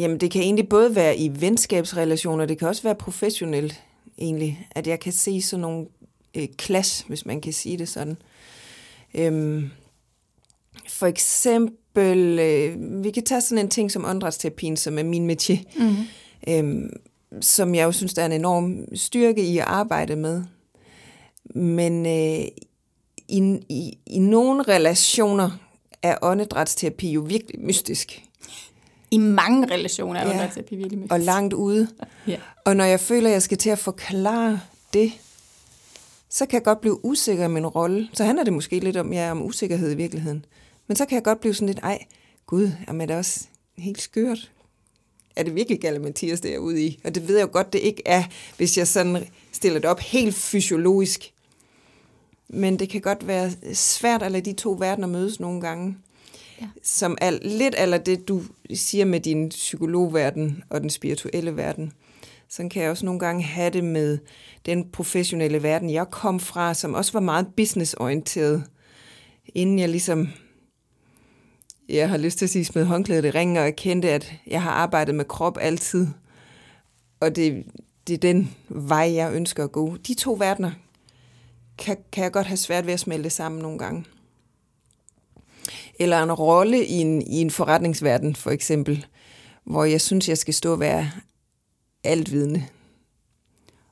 [0.00, 3.82] jamen, det kan egentlig både være i venskabsrelationer, det kan også være professionelt,
[4.18, 4.68] egentlig.
[4.70, 5.86] At jeg kan se sådan nogle
[6.34, 8.16] øh, clash, hvis man kan sige det sådan.
[9.14, 9.70] Øhm,
[10.88, 15.58] for eksempel, øh, vi kan tage sådan en ting som åndedrætsterapien, som er min métier.
[15.78, 15.96] Mm.
[16.48, 16.90] øhm,
[17.40, 20.42] som jeg jo synes, der er en enorm styrke i at arbejde med.
[21.54, 22.44] Men øh,
[23.28, 25.50] i, i, i nogle relationer
[26.02, 28.22] er åndedrætsterapi jo virkelig mystisk
[29.10, 30.30] I mange relationer er Ja.
[30.30, 31.12] åndedrætsterapi virkelig mystisk.
[31.12, 31.88] og langt ude.
[32.26, 32.36] Ja.
[32.64, 34.60] Og når jeg føler, at jeg skal til at forklare
[34.94, 35.12] det,
[36.30, 38.08] så kan jeg godt blive usikker i min rolle.
[38.12, 40.44] Så handler det måske lidt om, ja, om usikkerhed i virkeligheden.
[40.90, 42.06] Men så kan jeg godt blive sådan lidt, ej,
[42.46, 43.46] gud, jamen, er det også
[43.78, 44.52] helt skørt?
[45.36, 47.00] Er det virkelig galt Mathias, det jeg er ude i?
[47.04, 48.22] Og det ved jeg jo godt, det ikke er,
[48.56, 51.32] hvis jeg sådan stiller det op helt fysiologisk.
[52.48, 55.96] Men det kan godt være svært at lade de to verdener mødes nogle gange.
[56.60, 56.66] Ja.
[56.82, 58.42] Som er lidt eller det, du
[58.74, 61.92] siger med din psykologverden og den spirituelle verden.
[62.48, 64.18] Sådan kan jeg også nogle gange have det med
[64.66, 68.64] den professionelle verden, jeg kom fra, som også var meget businessorienteret.
[69.54, 70.28] Inden jeg ligesom,
[71.90, 74.62] jeg har lyst til at sige, smed håndklædet i ringen, og jeg kendte, at jeg
[74.62, 76.06] har arbejdet med krop altid.
[77.20, 77.64] Og det,
[78.06, 79.96] det er den vej, jeg ønsker at gå.
[79.96, 80.70] De to verdener
[81.78, 84.04] kan, kan jeg godt have svært ved at smelte sammen nogle gange.
[85.98, 89.06] Eller en rolle i en, i en forretningsverden, for eksempel,
[89.64, 91.10] hvor jeg synes, jeg skal stå og være
[92.04, 92.66] altvidende.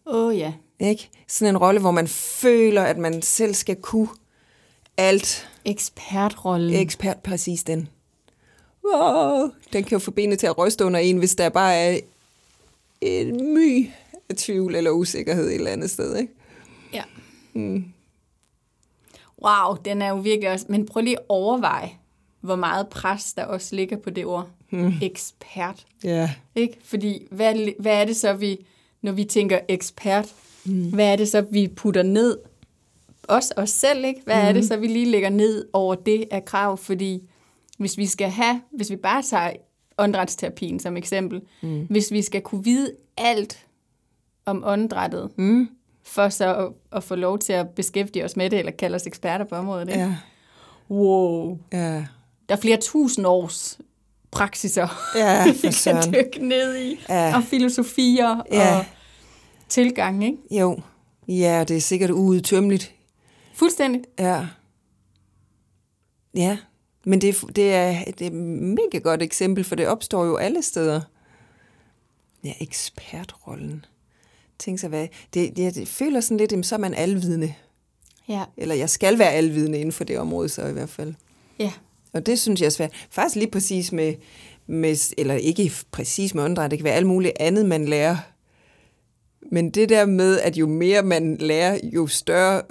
[0.06, 0.52] Åh oh, ja.
[0.80, 1.10] Ikke?
[1.28, 4.08] Sådan en rolle, hvor man føler, at man selv skal kunne
[4.96, 5.48] alt.
[5.70, 6.74] Ekspertrollen.
[6.74, 7.88] Ekspert, præcis den.
[8.84, 12.00] Wow, den kan jo få benene til at ryste under en, hvis der bare er
[13.00, 13.90] en my
[14.28, 16.16] af tvivl eller usikkerhed et eller andet sted.
[16.16, 16.32] Ikke?
[16.92, 17.02] Ja.
[17.52, 17.84] Mm.
[19.44, 20.66] Wow, den er jo virkelig også...
[20.68, 21.90] Men prøv lige at overveje,
[22.40, 24.48] hvor meget pres der også ligger på det ord.
[24.70, 24.92] Hmm.
[25.02, 25.86] Ekspert.
[26.04, 26.30] Ja.
[26.54, 26.78] Ikke?
[26.84, 28.66] Fordi hvad, hvad er det så, vi,
[29.02, 30.90] når vi tænker ekspert, mm.
[30.90, 32.38] hvad er det så, vi putter ned?
[33.28, 34.20] Os, os selv, ikke?
[34.24, 34.48] Hvad mm.
[34.48, 36.76] er det så, vi lige lægger ned over det af krav?
[36.76, 37.22] Fordi
[37.78, 39.50] hvis vi skal have, hvis vi bare tager
[39.98, 41.86] åndedrætsterapien som eksempel, mm.
[41.90, 43.66] hvis vi skal kunne vide alt
[44.46, 45.68] om åndedrættet, Mm.
[46.04, 49.06] for så at, at få lov til at beskæftige os med det, eller kalde os
[49.06, 49.88] eksperter på området.
[49.88, 50.00] Ikke?
[50.00, 50.16] Ja,
[50.90, 51.58] Wow.
[51.72, 52.04] ja.
[52.48, 53.78] Der er flere tusind års
[54.30, 56.14] praksiser, Ja, vi kan søren.
[56.14, 57.36] dykke ned i, Ja.
[57.36, 58.78] og filosofier Ja.
[58.78, 58.84] og
[59.68, 60.38] tilgang, ikke?
[60.60, 60.80] Jo.
[61.28, 62.94] Ja, det er sikkert uudtømmeligt.
[63.58, 64.02] Fuldstændig.
[64.18, 64.46] Ja.
[66.34, 66.58] Ja,
[67.04, 70.36] men det, er- det, er, det er et mega godt eksempel, for det opstår jo
[70.36, 71.00] alle steder.
[72.44, 73.84] Ja, ekspertrollen.
[74.58, 75.06] Tænk sig, hvad...
[75.34, 77.54] Det, det, jeg føler sådan lidt, jamen, så er man alvidende.
[78.28, 78.44] Ja.
[78.56, 81.14] Eller jeg skal være alvidende inden for det område, så i hvert fald.
[81.58, 81.72] Ja.
[82.12, 83.06] Og det synes jeg er svært.
[83.10, 84.14] Faktisk lige præcis med,
[84.66, 88.16] med eller ikke præcis med åndedræt, det kan være alt muligt andet, man lærer.
[89.52, 92.62] Men det der med, at jo mere man lærer, jo større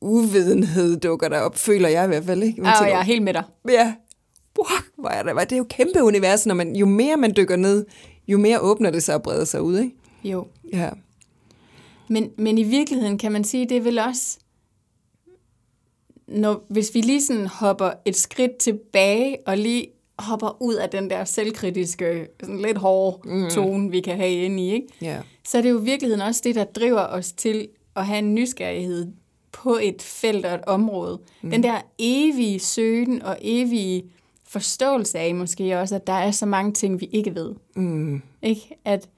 [0.00, 2.42] uvidenhed dukker der op, føler jeg i hvert fald.
[2.42, 2.62] Ikke?
[2.62, 3.44] Man tænker, jeg er helt med dig.
[3.68, 3.94] ja,
[4.58, 7.56] wow, hvor er det, det er jo kæmpe univers, når man, jo mere man dykker
[7.56, 7.86] ned,
[8.28, 9.78] jo mere åbner det sig og breder sig ud.
[9.78, 9.96] Ikke?
[10.24, 10.46] Jo.
[10.72, 10.90] Ja.
[12.08, 14.38] Men, men i virkeligheden kan man sige, det er vel også,
[16.28, 19.86] når, hvis vi lige sådan hopper et skridt tilbage, og lige
[20.18, 23.50] hopper ud af den der selvkritiske, sådan lidt hårde mm.
[23.50, 24.86] tone, vi kan have inde i, ikke?
[25.02, 25.20] ja.
[25.44, 28.34] så er det jo i virkeligheden også det, der driver os til at have en
[28.34, 29.06] nysgerrighed
[29.62, 31.20] på et felt og et område.
[31.42, 31.50] Mm.
[31.50, 34.04] Den der evige søgen og evige
[34.48, 37.54] forståelse af måske også, at der er så mange ting, vi ikke ved.
[37.76, 38.22] Mm.
[38.42, 38.76] Ikke?
[38.84, 39.08] At,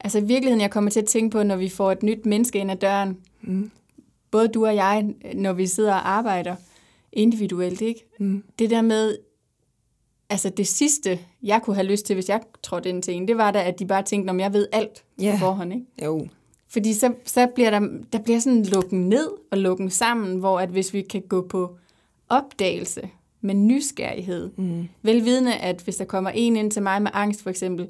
[0.00, 2.58] altså i virkeligheden, jeg kommer til at tænke på, når vi får et nyt menneske
[2.58, 3.70] ind ad døren, mm.
[4.30, 6.56] både du og jeg, når vi sidder og arbejder
[7.12, 8.04] individuelt, ikke?
[8.20, 8.44] Mm.
[8.58, 9.16] det der med,
[10.30, 13.36] altså det sidste, jeg kunne have lyst til, hvis jeg trådte ind til en, det
[13.36, 15.32] var da, at de bare tænkte, om jeg ved alt Ja.
[15.32, 15.86] på forhånd, ikke?
[16.04, 16.28] Jo.
[16.72, 20.68] Fordi så, så bliver der, der bliver sådan lukken ned og lukken sammen, hvor at
[20.68, 21.76] hvis vi kan gå på
[22.28, 24.88] opdagelse med nysgerrighed, mm.
[25.02, 27.88] velvidende, at hvis der kommer en ind til mig med angst for eksempel,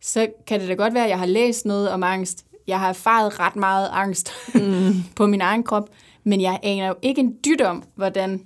[0.00, 2.44] så kan det da godt være, at jeg har læst noget om angst.
[2.66, 4.92] Jeg har erfaret ret meget angst mm.
[5.16, 5.88] på min egen krop,
[6.24, 8.40] men jeg aner jo ikke en dyt om, hvordan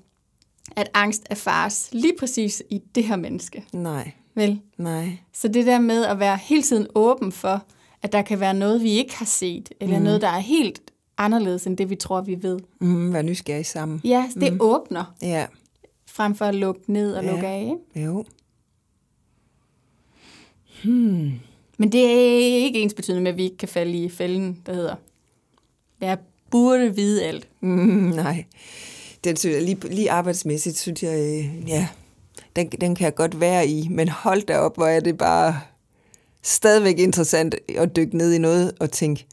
[0.76, 3.64] at angst erfares lige præcis i det her menneske.
[3.72, 4.60] Nej, Vel?
[4.76, 5.18] nej.
[5.32, 7.64] Så det der med at være hele tiden åben for,
[8.06, 10.04] at der kan være noget, vi ikke har set, eller mm.
[10.04, 10.80] noget, der er helt
[11.18, 12.58] anderledes end det, vi tror, vi ved.
[12.80, 14.00] Mm, vær nysgerrig sammen.
[14.04, 14.58] Ja, det mm.
[14.60, 15.46] åbner, Ja.
[16.06, 17.30] frem for at lukke ned og Ja.
[17.30, 17.60] lukke af.
[17.60, 18.06] Ikke?
[18.06, 18.24] Jo.
[21.78, 24.74] Men det er ikke ens betydende med, at vi ikke kan falde i fælden, der
[24.74, 24.94] hedder,
[26.00, 26.18] jeg
[26.50, 27.48] burde vide alt.
[27.60, 27.68] Mm,
[28.14, 28.44] nej.
[29.24, 31.88] Den synes jeg, lige, lige arbejdsmæssigt, synes jeg, øh, ja,
[32.56, 33.88] den, den kan jeg godt være i.
[33.88, 35.60] Men hold da op, hvor er det bare
[36.46, 39.26] stadigvæk interessant at dykke ned i noget og tænke,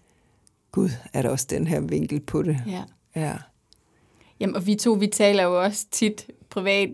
[0.72, 2.58] gud, er der også den her vinkel på det?
[2.68, 2.84] Ja.
[3.16, 3.34] Ja.
[4.40, 6.90] Jamen, og vi to, vi taler jo også tit privat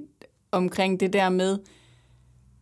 [0.51, 1.57] omkring det der med,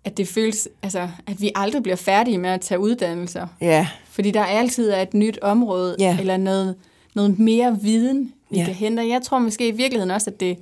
[0.04, 3.48] at det føles, altså, at vi aldrig bliver færdige med at tage uddannelser.
[3.62, 6.18] Ja, Fordi der altid er et nyt område, Ja.
[6.20, 6.76] eller noget,
[7.16, 8.66] noget mere viden, vi Ja.
[8.66, 9.08] kan hente.
[9.08, 10.58] Jeg tror måske i virkeligheden også, at det,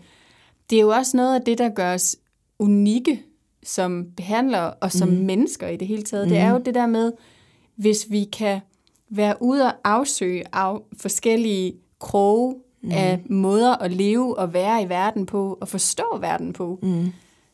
[0.69, 2.15] det er jo også noget af det, der gør os
[2.59, 3.21] unikke
[3.65, 5.15] som behandlere og som mm.
[5.15, 6.25] mennesker i det hele taget.
[6.25, 6.29] Mm.
[6.29, 7.11] Det er jo det der med,
[7.75, 8.59] hvis vi kan
[9.09, 12.91] være ude og afsøge af forskellige kroge mm.
[12.91, 17.11] af måder at leve og være i verden på, og forstå verden på, mm.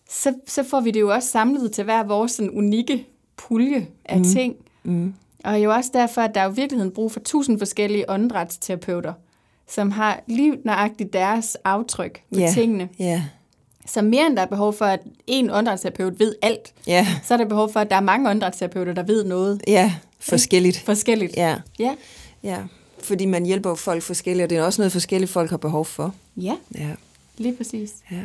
[0.10, 4.18] så, så får vi det jo også samlet til hver vores sådan unikke pulje af
[4.18, 4.24] mm.
[4.24, 4.56] ting.
[4.84, 8.10] mm, Og jo også derfor, at der er jo i virkeligheden brug for tusind forskellige
[8.10, 9.14] åndedrætsterapeuter,
[9.68, 12.52] som har lige nøjagtigt deres aftryk på Ja.
[12.54, 12.90] tingene.
[13.00, 13.24] ja,
[13.86, 17.38] Så mere end der er behov for, at en åndedrætsterapeut ved alt, ja, så er
[17.38, 20.80] der behov for, at der er mange åndedrætsterapeuter, der ved noget ja, forskelligt.
[20.80, 21.34] forskelligt.
[21.38, 21.96] Ja, Ja.
[22.44, 22.64] ja.
[23.04, 25.86] Fordi man hjælper jo folk forskelligt, og det er også noget forskelligt, folk har behov
[25.86, 26.16] for.
[26.38, 26.90] ja, Ja,
[27.38, 27.94] lige præcis.
[28.12, 28.22] ja,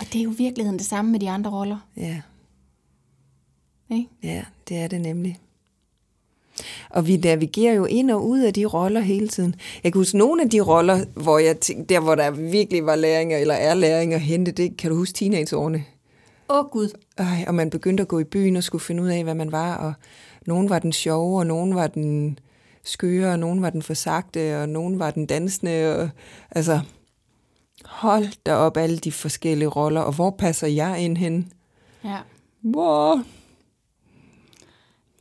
[0.00, 1.78] Og det er jo virkeligheden det samme med de andre roller.
[1.96, 2.20] ja.
[3.90, 4.08] Ikke?
[4.22, 5.38] Ja, det er det nemlig.
[6.90, 9.54] Og vi navigerer jo ind og ud af de roller hele tiden.
[9.84, 12.96] Jeg kan huske nogle af de roller, hvor jeg tænkte, der hvor der virkelig var
[12.96, 15.84] læringer, eller er læringer at hente, det kan du huske teenageårene.
[16.50, 16.88] Åh oh, Gud.
[17.18, 19.52] Ej, og man begyndte at gå i byen og skulle finde ud af, hvad man
[19.52, 19.92] var, og
[20.46, 22.38] nogen var den sjove, og nogen var den
[22.84, 26.08] skøre, og nogen var den forsagte, og nogen var den dansende, og
[26.50, 26.80] altså,
[27.84, 31.52] hold da op alle de forskellige roller, og hvor passer jeg ind hen?
[32.04, 32.18] Ja.
[32.60, 33.22] Hvor?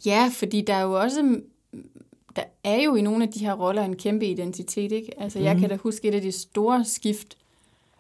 [0.05, 1.39] Ja, fordi der er jo også,
[2.35, 5.21] der er jo i nogle af de her roller en kæmpe identitet, ikke?
[5.21, 7.37] Altså jeg kan da huske et af de store skift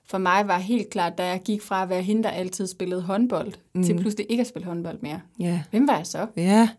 [0.05, 3.01] for mig var helt klart, da jeg gik fra at være hende, der altid spillede
[3.01, 3.83] håndbold, mm.
[3.83, 5.21] til pludselig ikke at spille håndbold mere.
[5.39, 6.27] Ja, Hvem var jeg så?
[6.37, 6.69] ja.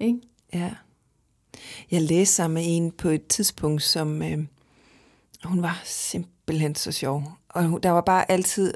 [0.00, 0.18] Ikke?
[0.54, 0.70] Ja.
[1.90, 4.38] Jeg læste sammen med en på et tidspunkt, som øh,
[5.44, 7.24] hun var simpelthen så sjov.
[7.48, 8.74] Og hun- der var bare altid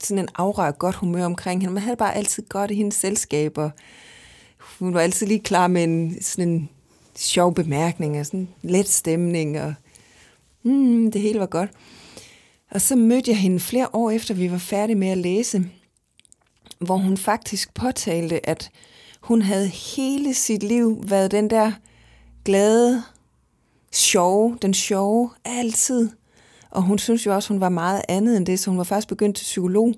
[0.00, 1.74] sådan en aura af godt humør omkring hende.
[1.74, 3.70] Man havde bare altid godt i hendes selskab, og
[4.78, 6.68] hun var altid lige klar med en, sådan en
[7.16, 9.74] sjov bemærkning, og sådan let stemning, og
[10.62, 11.70] mm, det hele var godt.
[12.70, 15.64] Og så mødte jeg hende flere år efter, vi var færdige med at læse,
[16.78, 18.70] hvor hun faktisk påtalte, at
[19.20, 21.72] hun havde hele sit liv været den der
[22.44, 23.02] glade,
[23.92, 26.10] sjove, den sjove, altid.
[26.70, 29.08] Og hun synes jo også, hun var meget andet end det, så hun var faktisk
[29.08, 29.94] begyndt til psykolog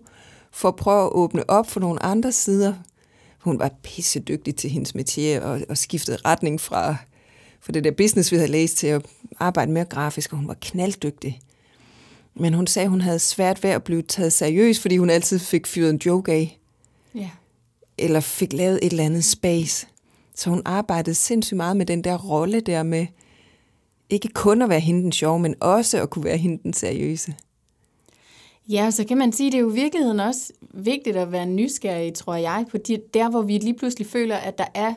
[0.53, 2.75] for at prøve at åbne op for nogle andre sider.
[3.41, 6.97] Hun var pissedygtig til hendes metier og, og skiftede retning fra,
[7.61, 9.07] fra det der business, vi havde læst, til at
[9.39, 11.41] arbejde mere grafisk, og hun var knalddygtig.
[12.35, 15.67] Men hun sagde, hun havde svært ved at blive taget seriøs, fordi hun altid fik
[15.67, 16.59] fyret en joke af.
[17.15, 17.31] Ja.
[17.99, 19.87] Eller fik lavet et eller andet space.
[20.35, 23.07] Så hun arbejdede sindssygt meget med den der rolle der med,
[24.11, 27.35] ikke kun at være hende den sjove, men også at kunne være hende den seriøse.
[28.71, 32.15] Ja, så kan man sige, det er jo i virkeligheden også vigtigt at være nysgerrig,
[32.15, 34.95] tror jeg, på de, der, hvor vi lige pludselig føler, at der er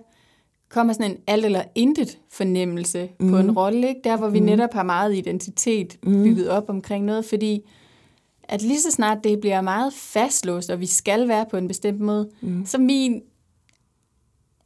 [0.70, 3.30] kommer sådan en alt eller intet fornemmelse mm.
[3.30, 4.02] på en rolle, ikke?
[4.04, 4.46] der hvor vi mm.
[4.46, 6.24] netop har meget identitet mm.
[6.24, 7.62] bygget op omkring noget, fordi
[8.44, 12.00] at lige så snart det bliver meget fastlåst, og vi skal være på en bestemt
[12.00, 12.66] måde, mm.
[12.66, 13.22] så min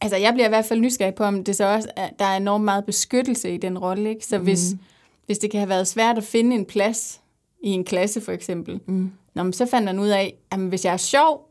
[0.01, 2.37] altså jeg bliver i hvert fald nysgerrig på, om det så også er, der er
[2.37, 4.09] enormt meget beskyttelse i den rolle.
[4.09, 4.25] Ikke?
[4.25, 4.43] Så mm.
[4.43, 4.75] hvis,
[5.25, 7.21] hvis det kan have været svært at finde en plads
[7.63, 9.11] i en klasse for eksempel, mm.
[9.37, 11.49] Nå, så fandt man ud af, at hvis jeg er sjov,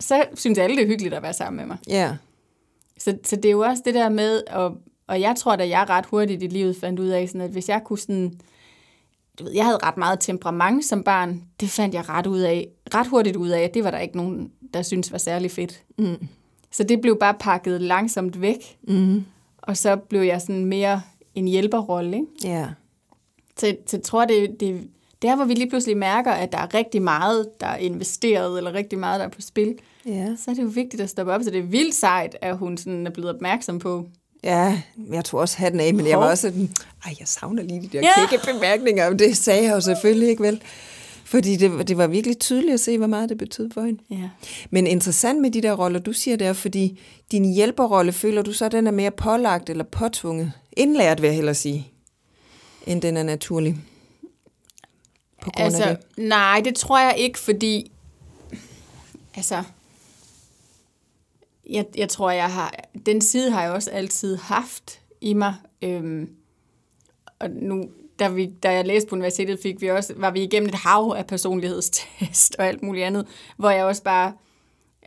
[0.00, 1.76] så synes alle, det er hyggeligt at være sammen med mig.
[1.88, 2.06] Ja.
[2.06, 2.16] Yeah.
[2.98, 5.86] Så, så det er jo også det der med, og, og jeg tror at jeg
[5.88, 8.40] ret hurtigt i livet fandt ud af, sådan at hvis jeg kunne sådan,
[9.38, 12.68] du ved, jeg havde ret meget temperament som barn, det fandt jeg ret ud af,
[12.94, 15.82] ret hurtigt ud af, at det var der ikke nogen, der syntes var særlig fedt.
[15.98, 16.28] Mm.
[16.70, 18.78] Så det blev bare pakket langsomt væk.
[18.82, 19.24] Mm.
[19.58, 21.02] Og så blev jeg sådan mere
[21.34, 22.16] en hjælperrolle.
[22.16, 22.56] Ikke?
[22.58, 22.68] Yeah.
[23.56, 24.88] Så, så jeg tror, det, det,
[25.22, 28.72] der hvor vi lige pludselig mærker, at der er rigtig meget, der er investeret, eller
[28.72, 29.74] rigtig meget, der er på spil,
[30.06, 30.26] ja.
[30.44, 31.42] så er det jo vigtigt at stoppe op.
[31.42, 34.06] Så det er vildt sejt, at hun sådan er blevet opmærksom på.
[34.44, 36.70] Ja, jeg tror også hatten af, men jeg var også sådan,
[37.04, 38.26] ej, jeg savner lige de der ja.
[38.28, 40.62] kække bemærkninger, og det sagde jeg jo selvfølgelig ikke vel.
[41.24, 44.02] Fordi det, det var virkelig tydeligt at se, hvor meget det betød for hende.
[44.10, 44.28] Ja.
[44.70, 47.00] Men interessant med de der roller, du siger der, fordi
[47.32, 50.52] din hjælperrolle, føler du så, den er mere pålagt eller påtvunget?
[50.72, 51.92] Indlært, vil jeg hellere sige,
[52.86, 53.76] end den er naturlig?
[55.48, 56.28] På grund altså, af det?
[56.28, 57.92] nej, det tror jeg ikke, fordi
[59.36, 59.62] altså,
[61.70, 62.74] jeg, jeg tror, jeg har,
[63.06, 65.54] den side har jeg også altid haft i mig.
[65.82, 66.30] Øhm,
[67.38, 70.68] og nu da, vi, da jeg læste på universitetet, fik vi også, var vi igennem
[70.68, 74.32] et hav af personlighedstest og alt muligt andet, hvor jeg også bare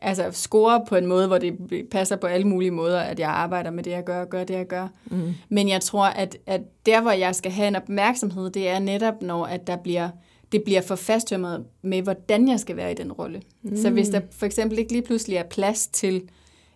[0.02, 1.58] altså, scorer på en måde, hvor det
[1.92, 4.54] passer på alle mulige måder, at jeg arbejder med det, jeg gør, og gør det,
[4.54, 4.88] jeg gør.
[5.06, 5.34] Mm.
[5.50, 9.22] Men jeg tror, at, at der, hvor jeg skal have en opmærksomhed, det er netop,
[9.22, 10.10] når at der bliver,
[10.52, 13.42] det bliver for fasttømret med, hvordan jeg skal være i den rolle.
[13.62, 13.78] Mm.
[13.78, 16.30] Så hvis der for eksempel ikke lige pludselig er plads til,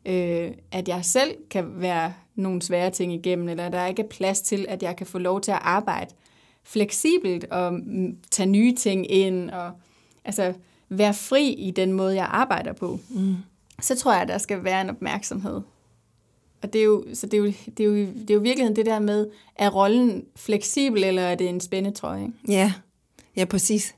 [0.06, 4.42] øh, at jeg selv kan være nogle svære ting igennem, eller der ikke er plads
[4.42, 6.14] til, at jeg kan få lov til at arbejde
[6.64, 9.72] fleksibelt og mm, tage nye ting ind og
[10.26, 10.54] altså
[10.90, 13.36] være fri i den måde, jeg arbejder på, mm.
[13.82, 15.62] så tror jeg, der skal være en opmærksomhed.
[16.62, 17.46] Og det er jo, så det er jo,
[17.78, 21.36] det er jo, det er jo virkeligheden det der med, er rollen fleksibel, eller er
[21.36, 22.22] det en spændetrøje?
[22.22, 22.34] Ikke?
[22.48, 22.74] Ja,
[23.36, 23.96] ja, præcis.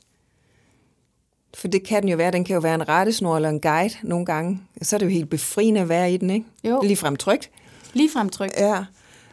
[1.53, 2.31] For det kan den jo være.
[2.31, 4.61] Den kan jo være en rettesnor eller en guide nogle gange.
[4.81, 6.45] Så er det jo helt befriende at være i den, ikke?
[6.63, 6.81] Jo.
[6.81, 7.49] Ligefrem trygt.
[7.93, 8.53] Ligefrem trygt.
[8.57, 8.85] Ja.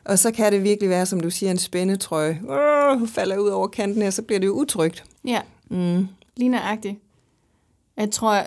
[0.05, 2.41] Og så kan det virkelig være, som du siger, en spændetrøje.
[2.43, 5.05] Uh, falder ud over kanten her, så bliver det jo utrygt.
[5.25, 6.09] Ja, mm.
[6.37, 6.99] lige nøjagtigt.
[7.97, 8.47] Jeg tror,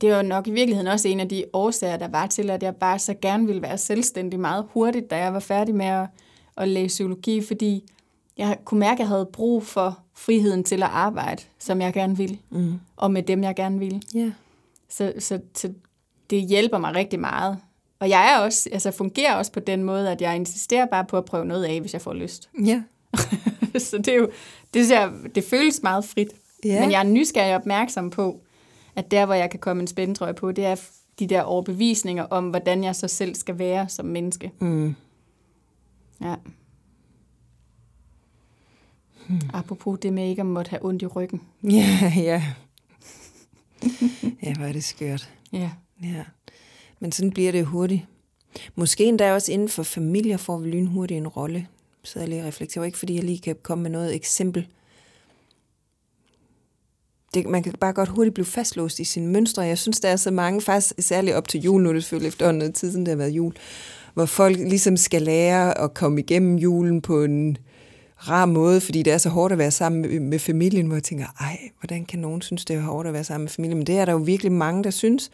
[0.00, 2.76] det var nok i virkeligheden også en af de årsager, der var til, at jeg
[2.76, 6.06] bare så gerne ville være selvstændig meget hurtigt, da jeg var færdig med at,
[6.56, 7.84] at læse psykologi, fordi
[8.38, 12.16] jeg kunne mærke, at jeg havde brug for friheden til at arbejde, som jeg gerne
[12.16, 12.80] ville, mm.
[12.96, 14.02] og med dem, jeg gerne ville.
[14.16, 14.32] Yeah.
[14.88, 15.72] Så, så, så
[16.30, 17.58] det hjælper mig rigtig meget.
[18.00, 21.18] Og jeg er også, altså fungerer også på den måde, at jeg insisterer bare på
[21.18, 22.50] at prøve noget af, hvis jeg får lyst.
[22.64, 22.82] Ja.
[23.78, 24.30] så det er jo,
[24.74, 26.28] det, jeg, det føles meget frit.
[26.64, 26.80] Ja.
[26.80, 28.40] Men jeg er nysgerrig opmærksom på,
[28.96, 30.76] at der, hvor jeg kan komme en spændetrøje på, det er
[31.18, 34.52] de der overbevisninger om, hvordan jeg så selv skal være som menneske.
[34.58, 34.94] Mm.
[36.22, 36.34] Ja.
[39.28, 39.40] Hmm.
[39.52, 41.40] Apropos det med ikke at måtte have ondt i ryggen.
[41.62, 42.42] Ja, ja.
[44.42, 45.30] ja, hvor er det skørt.
[45.52, 45.70] Ja.
[46.02, 46.24] Ja.
[47.00, 48.02] Men sådan bliver det hurtigt.
[48.74, 51.66] Måske endda også inden for familier får vi lynhurtigt en rolle.
[52.02, 54.66] Så jeg lige og reflekterer, ikke fordi jeg lige kan komme med noget eksempel.
[57.34, 59.62] Det, man kan bare godt hurtigt blive fastlåst i sine mønstre.
[59.62, 62.28] Jeg synes, der er så mange, faktisk særligt op til jul, nu er det selvfølgelig
[62.28, 63.54] efterhånden noget tid, siden det har været jul,
[64.14, 67.56] hvor folk ligesom skal lære at komme igennem julen på en
[68.28, 71.02] rar måde, fordi det er så hårdt at være sammen med, med familien, hvor jeg
[71.02, 73.78] tænker, ej, hvordan kan nogen synes, det er hårdt at være sammen med familien?
[73.78, 75.30] Men det er der jo virkelig mange, der synes.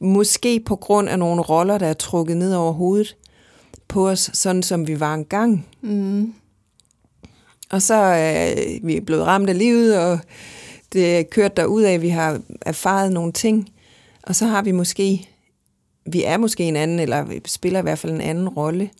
[0.00, 3.16] Måske på grund af nogle roller, der er trukket ned over hovedet
[3.88, 5.66] på os, sådan som vi var engang.
[5.82, 6.34] Mm.
[7.70, 10.18] Og så er øh, vi er blevet ramt af livet, og
[10.92, 13.68] det er kørt derud af, at vi har erfaret nogle ting.
[14.22, 15.28] Og så har vi måske,
[16.06, 18.90] vi er måske en anden, eller vi spiller i hvert fald en anden rolle.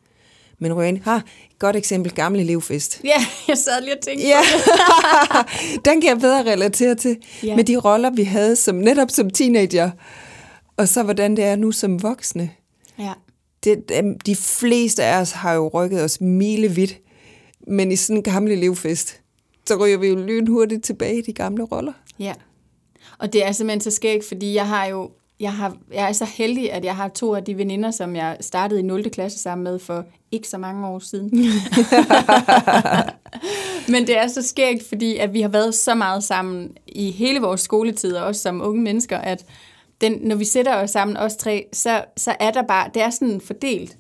[0.59, 1.23] Men Røen et
[1.59, 3.01] godt eksempel, gamle elevfest.
[3.05, 4.41] Ja, jeg sad lige og tænkte Ja,
[5.91, 7.17] den kan jeg bedre relatere til.
[7.43, 7.57] Ja.
[7.57, 9.91] Med de roller, vi havde som netop som teenager,
[10.77, 12.51] og så hvordan det er nu som voksne.
[12.99, 13.13] Ja.
[13.65, 13.91] Det,
[14.27, 16.99] de fleste af os har jo rykket os milevidt,
[17.67, 19.21] men i sådan en gammel elevfest,
[19.67, 21.93] så ryger vi jo lynhurtigt tilbage i de gamle roller.
[22.19, 22.33] Ja.
[23.19, 26.25] Og det er simpelthen så skægt, fordi jeg har jo jeg, har, jeg er så
[26.25, 29.11] heldig, at jeg har to af de veninder, som jeg startede i 0.
[29.11, 31.31] klasse sammen med for ikke så mange år siden.
[33.93, 37.41] Men det er så skægt, fordi at vi har været så meget sammen i hele
[37.41, 39.45] vores skoletid, og også som unge mennesker, at
[40.01, 43.11] den, når vi sætter os sammen, os tre, så, så er der bare, det er
[43.11, 43.97] sådan fordelt.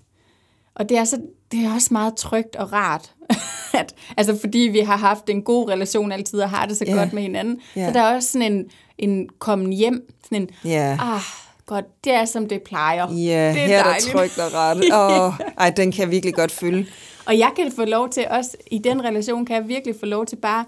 [0.75, 1.19] Og det er, så,
[1.53, 3.13] det er også meget trygt og rart.
[3.81, 6.95] at, altså fordi vi har haft en god relation altid, og har det så Ja.
[6.95, 7.61] godt med hinanden.
[7.77, 7.87] Ja.
[7.87, 8.65] Så der er også sådan en,
[8.99, 10.99] en kommen hjem, sådan en, Ja.
[11.01, 11.21] ah,
[11.67, 13.09] godt, det er som det plejer.
[13.13, 14.13] Ja, det er her er der dejligt.
[14.13, 14.85] trygt og ret.
[15.41, 16.87] Åh, ej, den kan jeg virkelig godt følge.
[17.27, 20.27] Og jeg kan få lov til, også i den relation, kan jeg virkelig få lov
[20.27, 20.65] til bare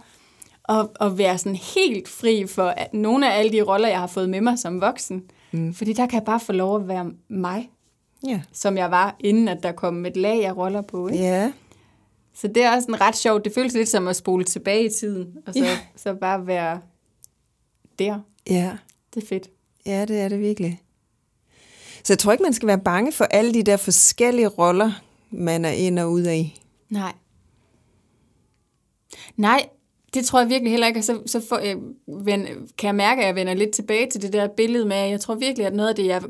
[0.69, 4.07] at, at være sådan helt fri for at nogle af alle de roller, jeg har
[4.07, 5.23] fået med mig som voksen.
[5.53, 5.75] Mm.
[5.75, 7.71] Fordi der kan jeg bare få lov at være mig,
[8.27, 8.41] Ja.
[8.53, 11.09] som jeg var, inden at der kom et lag af roller på.
[11.09, 11.25] Ikke?
[11.25, 11.53] Ja.
[12.35, 13.45] Så det er også en ret sjovt.
[13.45, 15.79] Det føles lidt som at spole tilbage i tiden, og så, Ja.
[15.97, 16.81] så bare være
[17.99, 18.19] der.
[18.51, 18.71] Ja.
[19.17, 19.51] Det er fedt.
[19.87, 20.83] Ja, det er det virkelig.
[22.05, 24.93] Så jeg tror ikke, man skal være bange for alle de der forskellige roller,
[25.31, 26.61] man er ind og ud af.
[26.89, 27.13] Nej.
[29.37, 29.69] Nej,
[30.15, 31.03] det tror jeg virkelig heller ikke.
[31.03, 31.77] Så, så får jeg,
[32.07, 32.47] ven,
[32.79, 35.21] kan jeg mærke, at jeg vender lidt tilbage til det der billede med, at jeg
[35.21, 36.23] tror virkelig, at noget af det, jeg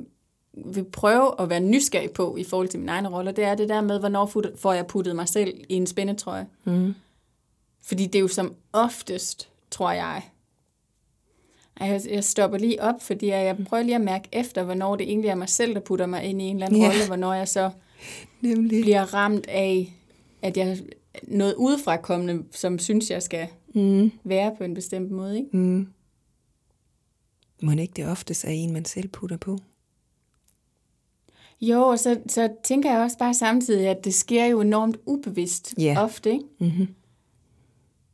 [0.65, 3.69] vil prøve at være nysgerrig på i forhold til mine egne roller, det er det
[3.69, 6.47] der med, hvornår får jeg puttet mig selv i en spændetrøje.
[6.65, 6.95] Mm.
[7.83, 10.23] Fordi det er jo som oftest, tror jeg.
[11.81, 15.09] Jeg, jeg stopper lige op, fordi jeg, jeg prøver lige at mærke efter, hvornår det
[15.09, 16.89] egentlig er mig selv, der putter mig ind i en eller anden Ja.
[16.89, 17.71] rolle, hvornår jeg så
[18.41, 18.83] Nemlig.
[18.83, 19.93] bliver ramt af,
[20.43, 20.79] at jeg
[21.23, 24.11] noget udefra kommende, som synes, jeg skal Mm.
[24.25, 25.37] være på en bestemt måde.
[25.39, 25.57] Ikke?
[25.57, 25.89] Mm.
[27.63, 29.59] Må ikke det oftest er en, man selv putter på?
[31.61, 35.75] Jo, og så, så tænker jeg også bare samtidig, at det sker jo enormt ubevidst
[35.79, 35.97] Ja.
[36.05, 36.31] ofte.
[36.33, 36.45] Ikke?
[36.61, 36.89] Mm-hmm.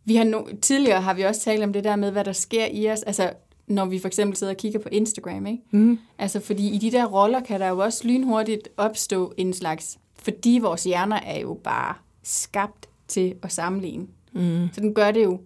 [0.05, 2.67] Vi har no, tidligere har vi også talt om det der med, hvad der sker
[2.67, 3.33] i os, altså
[3.73, 5.47] når vi for eksempel sidder og kigger på Instagram.
[5.47, 5.63] Ikke?
[5.71, 5.99] Mm.
[6.19, 10.59] Altså fordi i de der roller kan der jo også lynhurtigt opstå en slags, fordi
[10.63, 14.07] vores hjerner er jo bare skabt til at sammenligne.
[14.33, 14.69] Mm.
[14.73, 15.41] Så den gør det jo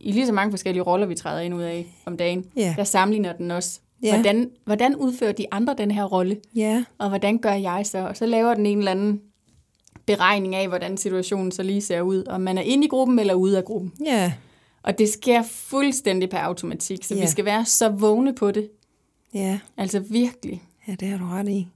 [0.00, 2.44] i lige så mange forskellige roller, vi træder ind ud af om dagen.
[2.56, 2.74] Ja.
[2.76, 3.80] Der sammenligner den også.
[4.02, 4.14] Ja.
[4.14, 6.36] Hvordan, hvordan udfører de andre den her rolle?
[6.54, 6.84] Ja.
[6.98, 7.98] Og hvordan gør jeg så?
[7.98, 9.20] Og så laver den en eller anden
[10.06, 12.24] beregning af, hvordan situationen så lige ser ud.
[12.26, 13.92] Om man er inde i gruppen eller ude af gruppen.
[14.04, 14.32] Ja.
[14.82, 17.20] Og det sker fuldstændig per automatik, så Ja.
[17.20, 18.70] vi skal være så vågne på det.
[19.34, 19.58] Ja.
[19.76, 20.62] Altså virkelig.
[20.88, 21.66] Ja, det har du ret i.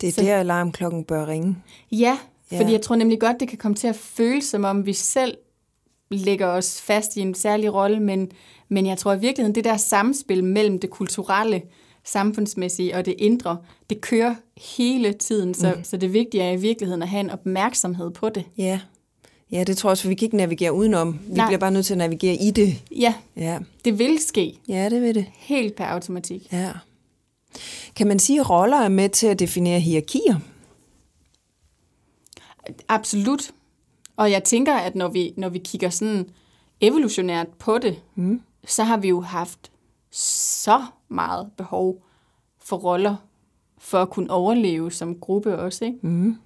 [0.00, 1.56] Det er Så- der, alarmklokken bør ringe.
[1.92, 2.18] Ja,
[2.52, 2.60] Ja.
[2.60, 5.36] fordi jeg tror nemlig godt, det kan komme til at føles, som om vi selv
[6.10, 8.30] lægger os fast i en særlig rolle, men,
[8.68, 11.62] men jeg tror i virkeligheden, det der samspil mellem det kulturelle,
[12.04, 13.56] samfundsmæssige og det indre,
[13.90, 14.34] det kører
[14.76, 15.84] hele tiden, så, mm.
[15.84, 18.44] så det vigtige er i virkeligheden at have en opmærksomhed på det.
[18.58, 18.80] Ja.
[19.52, 21.18] Ja, det tror jeg også, for vi kan ikke navigere udenom.
[21.28, 21.46] Vi Nej.
[21.46, 22.82] bliver bare nødt til at navigere i det.
[22.90, 23.58] Ja, Ja.
[23.84, 25.26] det vil ske Ja, det vil det.
[25.34, 26.52] helt per automatik.
[26.52, 26.72] Ja.
[27.96, 30.36] Kan man sige, at roller er med til at definere hierarkier?
[32.88, 33.50] Absolut.
[34.16, 36.28] Og jeg tænker, at når vi, når vi kigger sådan
[36.80, 38.40] evolutionært på det, Mm.
[38.66, 39.70] så har vi jo haft
[40.10, 42.02] så meget behov
[42.64, 43.16] for roller
[43.78, 45.84] for at kunne overleve som gruppe også.
[45.84, 45.98] Ikke?
[46.02, 46.36] Mm.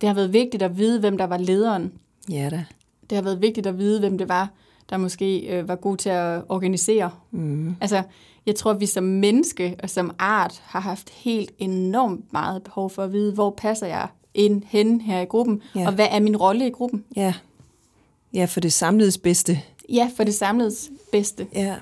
[0.00, 1.92] Det har været vigtigt at vide, hvem der var lederen.
[2.30, 2.64] Ja da.
[3.10, 4.50] Det har været vigtigt at vide, hvem det var,
[4.90, 7.10] der måske øh, var god til at organisere.
[7.30, 7.76] Mm.
[7.80, 8.02] Altså,
[8.46, 12.90] jeg tror, at vi som menneske og som art har haft helt enormt meget behov
[12.90, 15.86] for at vide, hvor passer jeg ind hen her i gruppen, Ja.
[15.86, 17.04] og hvad er min rolle i gruppen?
[17.16, 17.34] Ja.
[18.34, 19.60] Ja, for det samledes bedste.
[19.88, 20.70] Ja, for det samlede
[21.12, 21.46] bedste.
[21.54, 21.76] Ja.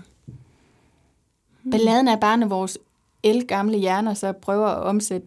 [1.70, 2.78] Balladen er bare, når vores
[3.22, 5.26] elgamle hjerner så prøver at omsætte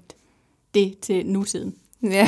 [0.74, 1.76] det til nutiden.
[2.04, 2.28] Ja.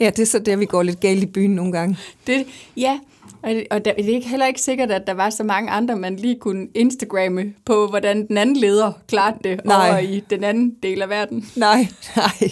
[0.00, 1.98] Ja, det er så der, vi går lidt galt i byen nogle gange.
[2.26, 2.98] Det, ja,
[3.42, 5.70] og, det, og der, det er ikke- heller ikke sikkert, at der var så mange
[5.70, 9.88] andre, man lige kunne Instagramme på, hvordan den anden leder klarede det Nej.
[9.88, 11.48] over i den anden del af verden.
[11.56, 12.50] Nej, nej.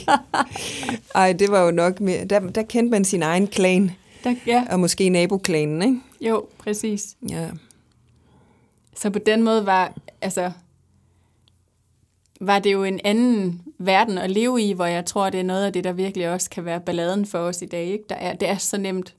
[1.14, 2.24] Ej, det var jo nok mere.
[2.24, 3.90] Der, der kendte man sin egen klan.
[4.24, 6.30] Der, ja, Og måske naboklanen, ikke?
[6.30, 7.06] jo, præcis.
[7.30, 7.46] Ja.
[8.96, 10.50] Så på den måde var, altså,
[12.40, 15.64] var det jo en anden verden at leve i, hvor jeg tror, det er noget
[15.64, 17.84] af det, der virkelig også kan være balladen for os i dag.
[17.86, 18.04] Ikke?
[18.08, 19.14] Der er, det er så nemt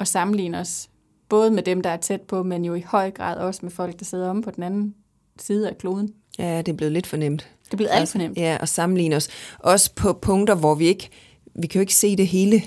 [0.00, 0.88] at sammenligne os,
[1.28, 3.98] både med dem, der er tæt på, men jo i høj grad også med folk,
[3.98, 4.94] der sidder om på den anden
[5.38, 6.12] side af kloden.
[6.38, 7.48] ja, det er blevet lidt for nemt.
[7.64, 8.38] Det er blevet alt for nemt.
[8.38, 9.28] Ja, og sammenligne os.
[9.58, 11.08] Også på punkter, hvor vi ikke,
[11.54, 12.62] vi kan jo ikke se det hele.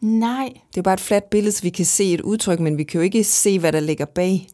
[0.00, 2.84] Nej, Det er bare et fladt billede, så vi kan se et udtryk, men vi
[2.84, 4.48] kan jo ikke se, hvad der ligger bag.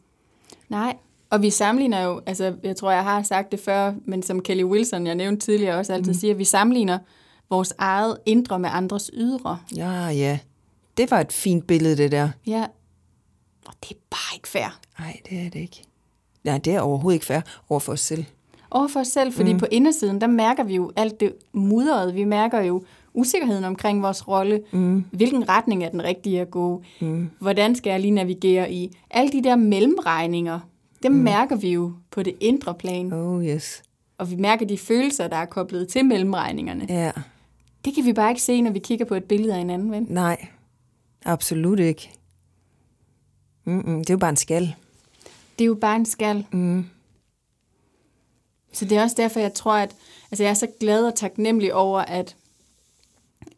[0.69, 0.95] nej.
[1.35, 4.63] Og vi sammenligner jo, altså jeg tror, jeg har sagt det før, men som Kelly
[4.63, 6.19] Wilson, jeg nævnte tidligere, også altid mm.
[6.19, 6.99] siger, vi sammenligner
[7.49, 9.59] vores eget indre med andres ydre.
[9.75, 10.39] Ja, ja.
[10.97, 12.29] Det var et fint billede, det der.
[12.47, 12.65] Ja.
[13.65, 14.79] Og det er bare ikke fair.
[14.99, 15.83] Nej, det er det ikke.
[16.43, 18.25] Nej, det er overhovedet ikke fair over for os selv.
[18.71, 19.59] over for os selv, fordi mm.
[19.59, 22.13] på indersiden, der mærker vi jo alt det mudrede.
[22.13, 22.83] Vi mærker jo
[23.13, 24.61] usikkerheden omkring vores rolle.
[24.71, 25.05] Mm.
[25.11, 26.83] Hvilken retning er den rigtige at gå?
[27.01, 27.29] Mm.
[27.39, 28.97] Hvordan skal jeg lige navigere i?
[29.11, 30.59] Alle de der mellemregninger,
[31.05, 31.23] dem mm.
[31.23, 33.13] mærker vi jo på det indre plan.
[33.13, 33.83] Oh, yes.
[34.17, 36.85] Og vi mærker de følelser, der er koblet til mellemregningerne.
[36.89, 37.11] Ja,
[37.85, 39.91] Det kan vi bare ikke se, når vi kigger på et billede af en anden
[39.91, 40.07] ven.
[40.09, 40.47] nej.
[41.27, 42.11] Absolut ikke.
[43.63, 44.75] Mm-mm, det er jo bare en skal.
[45.59, 46.45] Det er jo bare en skal.
[46.51, 46.85] Mm.
[48.73, 49.95] Så det er også derfor, jeg tror, at
[50.31, 52.35] altså jeg er så glad og taknemmelig over, at,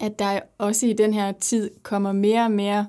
[0.00, 2.86] at der også i den her tid kommer mere og mere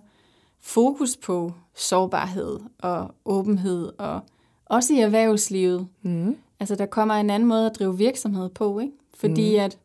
[0.61, 4.21] fokus på sårbarhed og åbenhed, og
[4.69, 5.87] også i erhvervslivet.
[6.01, 6.37] Mm.
[6.59, 8.93] Altså, der kommer en anden måde at drive virksomhed på, ikke?
[9.13, 9.63] Fordi mm.
[9.63, 9.77] at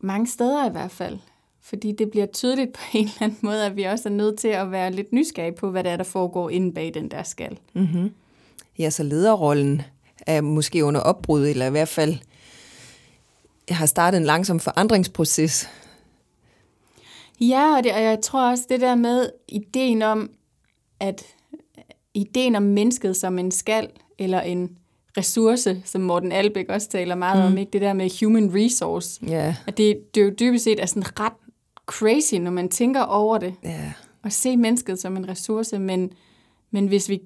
[0.00, 1.18] mange steder i hvert fald,
[1.62, 4.48] fordi det bliver tydeligt på en eller anden måde, at vi også er nødt til
[4.48, 7.58] at være lidt nysgerrige på, hvad det er, der foregår inde bag den der skal.
[7.74, 8.12] Mm-hmm.
[8.78, 9.82] Ja, så lederrollen
[10.26, 12.16] er måske under opbrud, eller i hvert fald
[13.70, 15.68] har startet en langsom forandringsproces.
[17.40, 20.30] Ja, og, det, og jeg tror også det der med ideen om,
[21.00, 21.22] at
[22.16, 23.88] ideen om mennesket som en skal,
[24.18, 24.70] eller en
[25.18, 27.52] ressource, som Morten Albæk også taler meget mm.
[27.52, 29.20] om, ikke det der med human resource.
[29.28, 31.32] Ja, At det, det er jo dybest set er sådan ret
[31.86, 33.92] crazy, når man tænker over det, ja,
[34.22, 36.10] og se mennesket som en ressource, men,
[36.70, 37.20] men hvis vi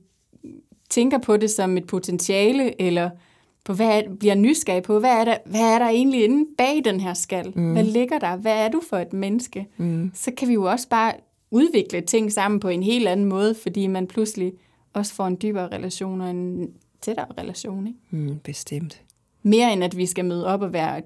[0.90, 3.10] tænker på det som et potentiale, eller
[3.64, 6.82] på hvad er, bliver nysgerrig på, hvad er, der, hvad er der egentlig inde bag
[6.84, 7.52] den her skal?
[7.56, 7.72] Mm.
[7.72, 8.36] Hvad ligger der?
[8.36, 9.66] Hvad er du for et menneske?
[9.76, 10.10] Mm.
[10.14, 11.12] Så kan vi jo også bare
[11.50, 14.52] udvikle ting sammen på en helt anden måde, fordi man pludselig
[14.92, 17.86] også får en dybere relation og en tættere relation.
[17.86, 17.98] Ikke?
[18.10, 19.02] mm, bestemt.
[19.42, 21.02] Mere end at vi skal møde op og være,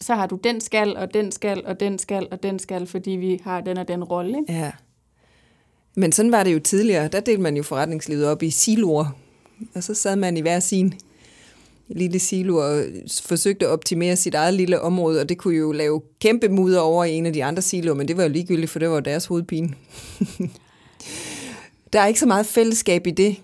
[0.00, 3.10] så har du den skal, og den skal, og den skal, og den skal, fordi
[3.10, 4.38] vi har den og den rolle.
[4.48, 4.72] Ja.
[5.94, 7.08] Men sådan var det jo tidligere.
[7.08, 9.06] Der delte man jo forretningslivet op i siloer.
[9.74, 10.94] Og så sad man i hver sin
[11.88, 12.84] lille silo og
[13.22, 17.04] forsøgte at optimere sit eget lille område, og det kunne jo lave kæmpe mudder over
[17.04, 19.26] i en af de andre siloer, men det var jo ligegyldigt, for det var deres
[19.26, 19.74] hovedpine.
[21.92, 23.36] der er ikke så meget fællesskab i det.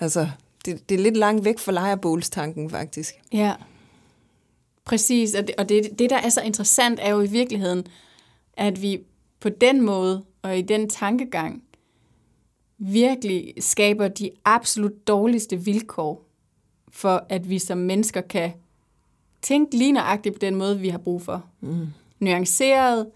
[0.00, 0.28] Altså,
[0.64, 3.14] det, det er lidt langt væk fra lejrebålstanken, faktisk.
[3.32, 3.54] Ja,
[4.84, 5.34] præcis.
[5.34, 7.86] Og, det, og det, det, der er så interessant, er jo i virkeligheden,
[8.56, 9.00] at vi
[9.40, 11.62] på den måde og i den tankegang
[12.78, 16.26] virkelig skaber de absolut dårligste vilkår
[16.88, 18.52] for, at vi som mennesker kan
[19.42, 21.44] tænke lige nøjagtigt på den måde, vi har brug for.
[21.60, 21.86] Mm.
[22.20, 23.10] Nuanceret,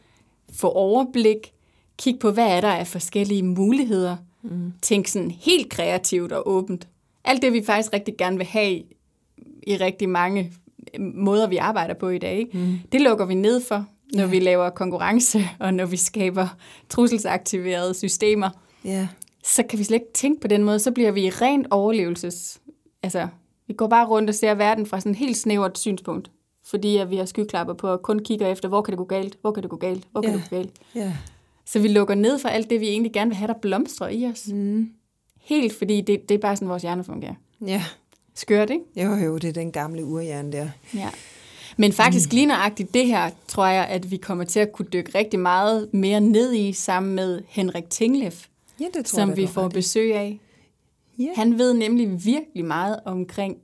[0.53, 1.53] få overblik,
[1.99, 4.72] kigge på, hvad er der af forskellige muligheder, mm.
[4.82, 6.89] tænke sådan helt kreativt og åbent.
[7.24, 8.82] Alt det, vi faktisk rigtig gerne vil have
[9.66, 10.53] i rigtig mange
[10.99, 12.59] måder, vi arbejder på i dag, ikke?
[12.59, 12.78] Mm.
[12.93, 14.28] det lukker vi ned for, når ja.
[14.28, 16.49] vi laver konkurrence, og når vi skaber
[16.89, 18.51] trusselsaktiverede systemer.
[18.84, 19.09] Ja.
[19.45, 22.61] Så kan vi slet ikke tænke på den måde, så bliver vi rent overlevelses...
[23.03, 23.28] Altså,
[23.66, 26.30] vi går bare rundt og ser verden fra sådan et helt snævert synspunkt,
[26.66, 29.39] fordi at vi har skyklapper på og kun kigger efter, hvor kan det gå galt,
[29.41, 30.36] hvor kan det gå galt, hvor kan Ja.
[30.36, 30.70] det gå galt.
[30.95, 31.12] Ja.
[31.69, 34.27] Så vi lukker ned for alt det, vi egentlig gerne vil have, der blomstrer i
[34.27, 34.49] os.
[34.53, 34.91] Mm.
[35.41, 37.35] Helt fordi det, det er bare sådan, vores hjerne fungerer.
[37.66, 37.85] Ja.
[38.35, 38.85] Skørt, ikke?
[38.97, 40.69] Jo, jo, det er den gamle urhjerne der.
[40.95, 41.09] Ja.
[41.77, 45.19] Men faktisk lige nøjagtigt det her, tror jeg, at vi kommer til at kunne dykke
[45.19, 48.33] rigtig meget mere ned i, sammen med Henrik Tinglev,
[48.81, 50.41] Ja, det tror som jeg, vi får ret besøg af.
[51.19, 51.29] Ja.
[51.37, 53.57] Han ved nemlig virkelig meget omkring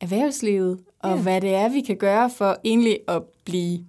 [0.00, 1.22] erhvervslivet, og Ja.
[1.22, 3.84] hvad det er, vi kan gøre for egentlig at blive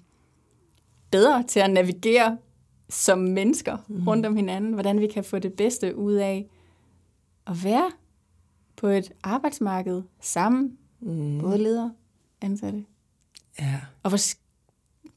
[1.12, 2.38] bedre til at navigere
[2.90, 4.08] som mennesker mm.
[4.08, 4.74] rundt om hinanden.
[4.74, 6.46] Hvordan vi kan få det bedste ud af
[7.48, 7.92] at være
[8.76, 11.40] på et arbejdsmarked sammen, mm.
[11.40, 11.92] både ledere
[12.42, 12.86] ansatte.
[13.60, 13.82] Ja.
[14.04, 14.20] Og hvor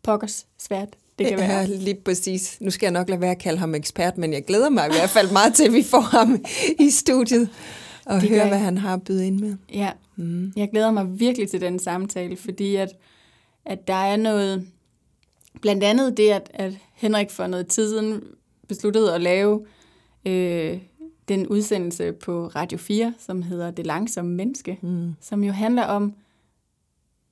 [0.03, 0.89] pokkers svært
[1.19, 1.59] det kan være.
[1.59, 2.61] Ja, lige præcis.
[2.61, 4.93] Nu skal jeg nok lade være at kalde ham ekspert, men jeg glæder mig i
[4.93, 6.45] hvert fald meget til, at vi får ham
[6.79, 7.51] i studiet
[8.07, 8.49] og Det høre, jeg.
[8.49, 9.57] hvad han har at byde ind med.
[9.73, 10.53] Ja, mm.
[10.57, 12.93] jeg glæder mig virkelig til den samtale, fordi at,
[13.65, 14.67] at der er noget,
[15.61, 18.23] blandt andet det, at, at Henrik for noget tid siden
[18.69, 19.67] besluttet at lave
[20.27, 20.79] øh,
[21.29, 25.15] den udsendelse på Radio 4, som hedder Det langsomme menneske, mm.
[25.21, 26.15] som jo handler om,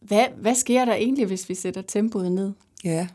[0.00, 2.52] hvad, hvad sker der egentlig, hvis vi sætter tempoet ned?
[2.84, 3.08] Ja,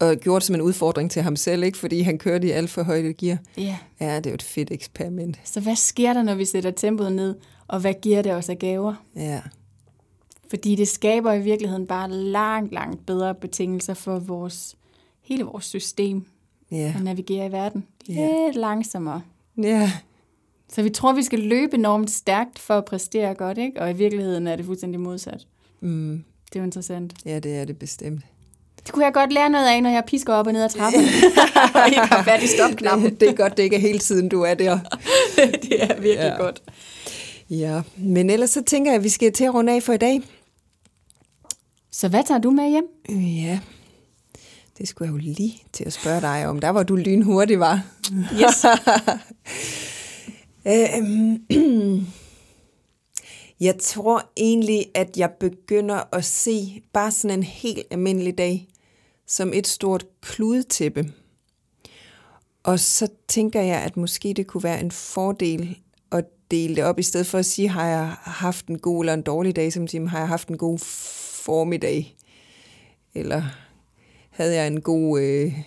[0.00, 1.78] og gjort som en udfordring til ham selv, ikke?
[1.78, 3.38] fordi han kørte i alt for højt gear.
[3.56, 3.76] Ja.
[4.00, 5.40] Ja, det er jo et fedt eksperiment.
[5.44, 7.34] Så hvad sker der, når vi sætter tempoet ned,
[7.68, 8.94] og hvad giver det os af gaver?
[9.16, 9.40] Ja,
[10.50, 14.76] Fordi det skaber i virkeligheden bare langt, langt bedre betingelser for vores,
[15.22, 16.24] hele vores system
[16.70, 17.86] ja, at navigere i verden.
[18.06, 19.22] Lidt langsommere.
[19.62, 19.92] ja.
[20.72, 23.80] Så vi tror, vi skal løbe enormt stærkt for at præstere godt, ikke?
[23.82, 25.46] Og i virkeligheden er det fuldstændig modsat.
[25.80, 27.14] Mm, Det er jo interessant.
[27.24, 28.22] ja det er det bestemt.
[28.84, 31.00] Det kunne jeg godt lære noget af, når jeg pisker op og ned ad trappen.
[31.74, 33.14] og ikke har fat i stopknappen.
[33.20, 34.78] Det er godt, det ikke er hele tiden, du er der.
[35.62, 36.36] det er virkelig ja.
[36.36, 36.62] godt.
[37.50, 39.96] Ja, men ellers så tænker jeg, at vi skal til at runde af for i
[39.96, 40.20] dag.
[41.92, 42.84] Så hvad tager du med hjem?
[43.22, 43.60] Ja,
[44.78, 46.60] det skulle jeg jo lige til at spørge dig om.
[46.60, 47.82] Der var du lynhurtig, var.
[48.12, 48.64] Yes.
[50.66, 51.46] Øhm,
[53.60, 58.68] Jeg tror egentlig, at jeg begynder at se bare sådan en helt almindelig dag
[59.26, 61.12] som et stort kludetæppe.
[62.62, 65.78] Og så tænker jeg, at måske det kunne være en fordel
[66.12, 69.14] at dele det op, i stedet for at sige, har jeg haft en god eller
[69.14, 70.78] en dårlig dag, som siger, har jeg haft en god
[71.40, 72.16] formiddag?
[73.14, 73.42] Eller
[74.30, 75.20] havde jeg en god...
[75.20, 75.58] Øh,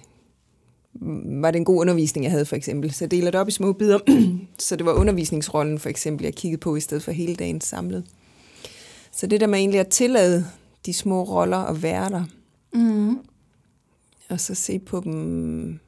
[1.41, 2.91] var det en god undervisning, jeg havde for eksempel.
[2.93, 3.99] Så jeg deler det op i små bidder,
[4.59, 8.05] så det var undervisningsrollen for eksempel, jeg kiggede på, i stedet for hele dagen samlet.
[9.11, 10.45] Så det der med egentlig at tillade
[10.85, 12.23] de små roller og være der,
[12.73, 13.19] Mm.
[14.29, 15.79] og så se på dem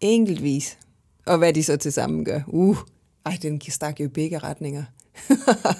[0.00, 0.78] enkeltvis,
[1.26, 2.40] og hvad de så til sammen gør.
[2.46, 2.76] Uh,
[3.26, 4.84] ej, den stak jo i begge retninger.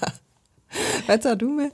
[1.07, 1.71] hvad tager du med?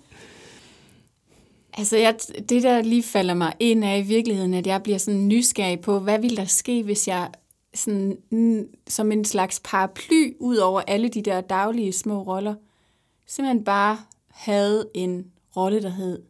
[1.79, 2.17] Altså, jeg,
[2.49, 5.99] det der lige falder mig ind er i virkeligheden, at jeg bliver sådan nysgerrig på,
[5.99, 7.31] hvad ville der ske, hvis jeg
[7.75, 8.17] sådan,
[8.89, 12.55] som en slags paraply ud over alle de der daglige små roller,
[13.27, 13.99] simpelthen bare
[14.31, 15.27] havde en
[15.57, 16.23] rolle, der hed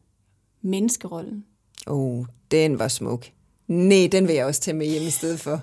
[0.62, 1.44] menneskerollen.
[1.86, 3.26] Åh, oh, den var smuk.
[3.68, 5.60] Nej, den vil jeg også tage med hjem i stedet for.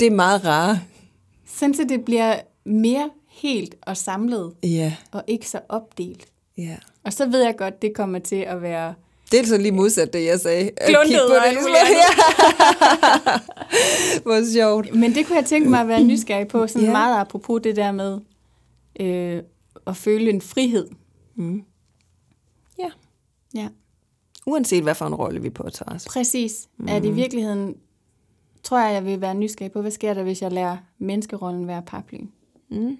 [0.00, 0.80] Det er meget rare.
[1.46, 6.26] Sådan så det bliver mere helt og samlet, Ja, og ikke så opdelt.
[6.58, 6.76] ja.
[7.04, 8.94] Og så ved jeg godt, det kommer til at være
[9.32, 10.64] Det er så lige modsat det, jeg sagde.
[10.86, 11.58] Kigge på det.
[11.68, 12.12] Ja.
[14.22, 14.94] Hvor sjovt.
[14.94, 16.86] Men det kunne jeg tænke mig at være nysgerrig på, sådan Ja.
[16.86, 16.92] ja.
[16.92, 18.20] meget apropos det der med
[19.00, 19.42] øh,
[19.86, 20.88] at føle en frihed.
[21.34, 21.62] Mm.
[22.78, 22.90] Ja.
[23.54, 23.68] Ja,
[24.46, 26.04] Uanset hvad for en rolle vi påtager os.
[26.08, 26.68] præcis.
[26.76, 26.88] Mm.
[26.88, 27.74] At i virkeligheden
[28.62, 31.82] tror jeg, jeg vil være nysgerrig på, hvad sker der, hvis jeg lærer menneskerollen være
[31.82, 32.32] paraplyen.
[32.70, 32.98] Mm.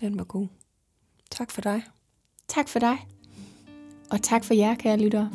[0.00, 0.46] Den var god.
[1.30, 1.82] Tak for dig.
[2.48, 2.96] Tak for dig.
[4.10, 5.30] Og tak for jer, kære lyttere.